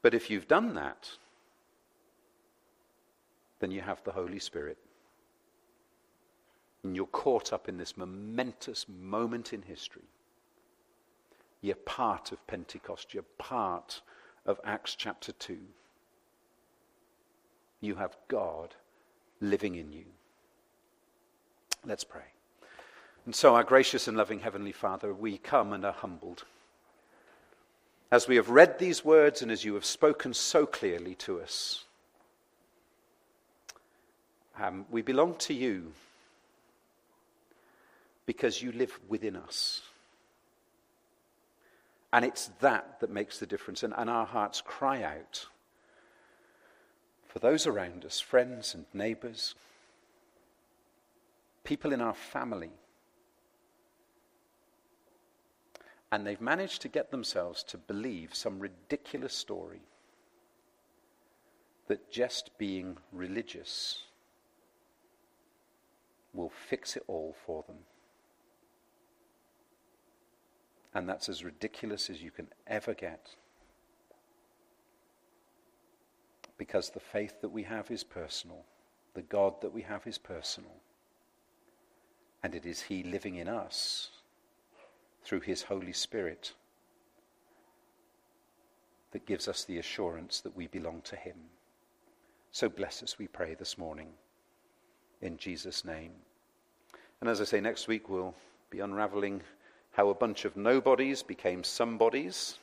But 0.00 0.14
if 0.14 0.30
you've 0.30 0.48
done 0.48 0.74
that, 0.74 1.10
then 3.60 3.70
you 3.70 3.80
have 3.80 4.02
the 4.04 4.12
Holy 4.12 4.38
Spirit. 4.38 4.78
And 6.84 6.94
you're 6.94 7.06
caught 7.06 7.52
up 7.52 7.68
in 7.68 7.76
this 7.76 7.96
momentous 7.96 8.86
moment 8.88 9.52
in 9.52 9.62
history. 9.62 10.04
You're 11.60 11.74
part 11.74 12.30
of 12.30 12.46
Pentecost. 12.46 13.12
You're 13.12 13.24
part 13.38 14.00
of 14.46 14.60
Acts 14.64 14.94
chapter 14.94 15.32
2. 15.32 15.58
You 17.80 17.96
have 17.96 18.16
God 18.28 18.74
living 19.40 19.74
in 19.74 19.92
you. 19.92 20.04
Let's 21.84 22.04
pray. 22.04 22.22
And 23.24 23.34
so, 23.34 23.54
our 23.54 23.64
gracious 23.64 24.08
and 24.08 24.16
loving 24.16 24.40
Heavenly 24.40 24.72
Father, 24.72 25.12
we 25.12 25.38
come 25.38 25.72
and 25.72 25.84
are 25.84 25.92
humbled. 25.92 26.44
As 28.10 28.26
we 28.26 28.36
have 28.36 28.48
read 28.48 28.78
these 28.78 29.04
words 29.04 29.42
and 29.42 29.50
as 29.50 29.64
you 29.64 29.74
have 29.74 29.84
spoken 29.84 30.32
so 30.32 30.64
clearly 30.64 31.14
to 31.16 31.40
us, 31.40 31.84
um, 34.58 34.86
we 34.90 35.02
belong 35.02 35.34
to 35.36 35.54
you 35.54 35.92
because 38.24 38.62
you 38.62 38.72
live 38.72 38.98
within 39.08 39.36
us. 39.36 39.82
And 42.12 42.24
it's 42.24 42.46
that 42.60 43.00
that 43.00 43.10
makes 43.10 43.38
the 43.38 43.46
difference. 43.46 43.82
And, 43.82 43.92
and 43.96 44.08
our 44.08 44.26
hearts 44.26 44.62
cry 44.62 45.02
out 45.02 45.46
for 47.28 47.38
those 47.38 47.66
around 47.66 48.04
us, 48.04 48.18
friends 48.18 48.74
and 48.74 48.86
neighbors, 48.92 49.54
people 51.64 51.92
in 51.92 52.00
our 52.00 52.14
family 52.14 52.72
And 56.10 56.26
they've 56.26 56.40
managed 56.40 56.82
to 56.82 56.88
get 56.88 57.10
themselves 57.10 57.62
to 57.64 57.76
believe 57.76 58.34
some 58.34 58.58
ridiculous 58.58 59.34
story 59.34 59.82
that 61.86 62.10
just 62.10 62.56
being 62.58 62.96
religious 63.12 64.04
will 66.32 66.50
fix 66.50 66.96
it 66.96 67.02
all 67.06 67.34
for 67.44 67.64
them. 67.66 67.78
And 70.94 71.08
that's 71.08 71.28
as 71.28 71.44
ridiculous 71.44 72.08
as 72.08 72.22
you 72.22 72.30
can 72.30 72.48
ever 72.66 72.94
get. 72.94 73.34
Because 76.58 76.90
the 76.90 77.00
faith 77.00 77.40
that 77.40 77.48
we 77.48 77.62
have 77.62 77.90
is 77.90 78.04
personal, 78.04 78.64
the 79.14 79.22
God 79.22 79.60
that 79.62 79.72
we 79.72 79.82
have 79.82 80.06
is 80.06 80.18
personal, 80.18 80.74
and 82.42 82.54
it 82.54 82.66
is 82.66 82.82
He 82.82 83.02
living 83.02 83.36
in 83.36 83.48
us 83.48 84.10
through 85.28 85.40
his 85.40 85.62
Holy 85.62 85.92
Spirit 85.92 86.54
that 89.10 89.26
gives 89.26 89.46
us 89.46 89.64
the 89.64 89.78
assurance 89.78 90.40
that 90.40 90.56
we 90.56 90.66
belong 90.68 91.02
to 91.02 91.16
him. 91.16 91.36
So 92.50 92.70
bless 92.70 93.02
us, 93.02 93.18
we 93.18 93.28
pray 93.28 93.54
this 93.54 93.76
morning, 93.76 94.08
in 95.20 95.36
Jesus' 95.36 95.84
name. 95.84 96.12
And 97.20 97.28
as 97.28 97.42
I 97.42 97.44
say, 97.44 97.60
next 97.60 97.88
week 97.88 98.08
we'll 98.08 98.34
be 98.70 98.80
unraveling 98.80 99.42
how 99.92 100.08
a 100.08 100.14
bunch 100.14 100.46
of 100.46 100.56
nobodies 100.56 101.22
became 101.22 101.62
somebodies 101.62 102.58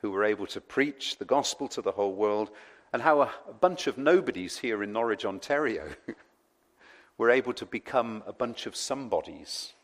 who 0.00 0.12
were 0.12 0.24
able 0.24 0.46
to 0.46 0.60
preach 0.60 1.18
the 1.18 1.24
gospel 1.24 1.66
to 1.68 1.82
the 1.82 1.92
whole 1.92 2.14
world, 2.14 2.50
and 2.92 3.02
how 3.02 3.22
a, 3.22 3.30
a 3.48 3.52
bunch 3.52 3.86
of 3.86 3.98
nobodies 3.98 4.58
here 4.58 4.82
in 4.82 4.92
Norwich, 4.92 5.24
Ontario, 5.24 5.88
were 7.18 7.30
able 7.30 7.52
to 7.52 7.66
become 7.66 8.22
a 8.26 8.32
bunch 8.32 8.66
of 8.66 8.74
somebodies 8.74 9.74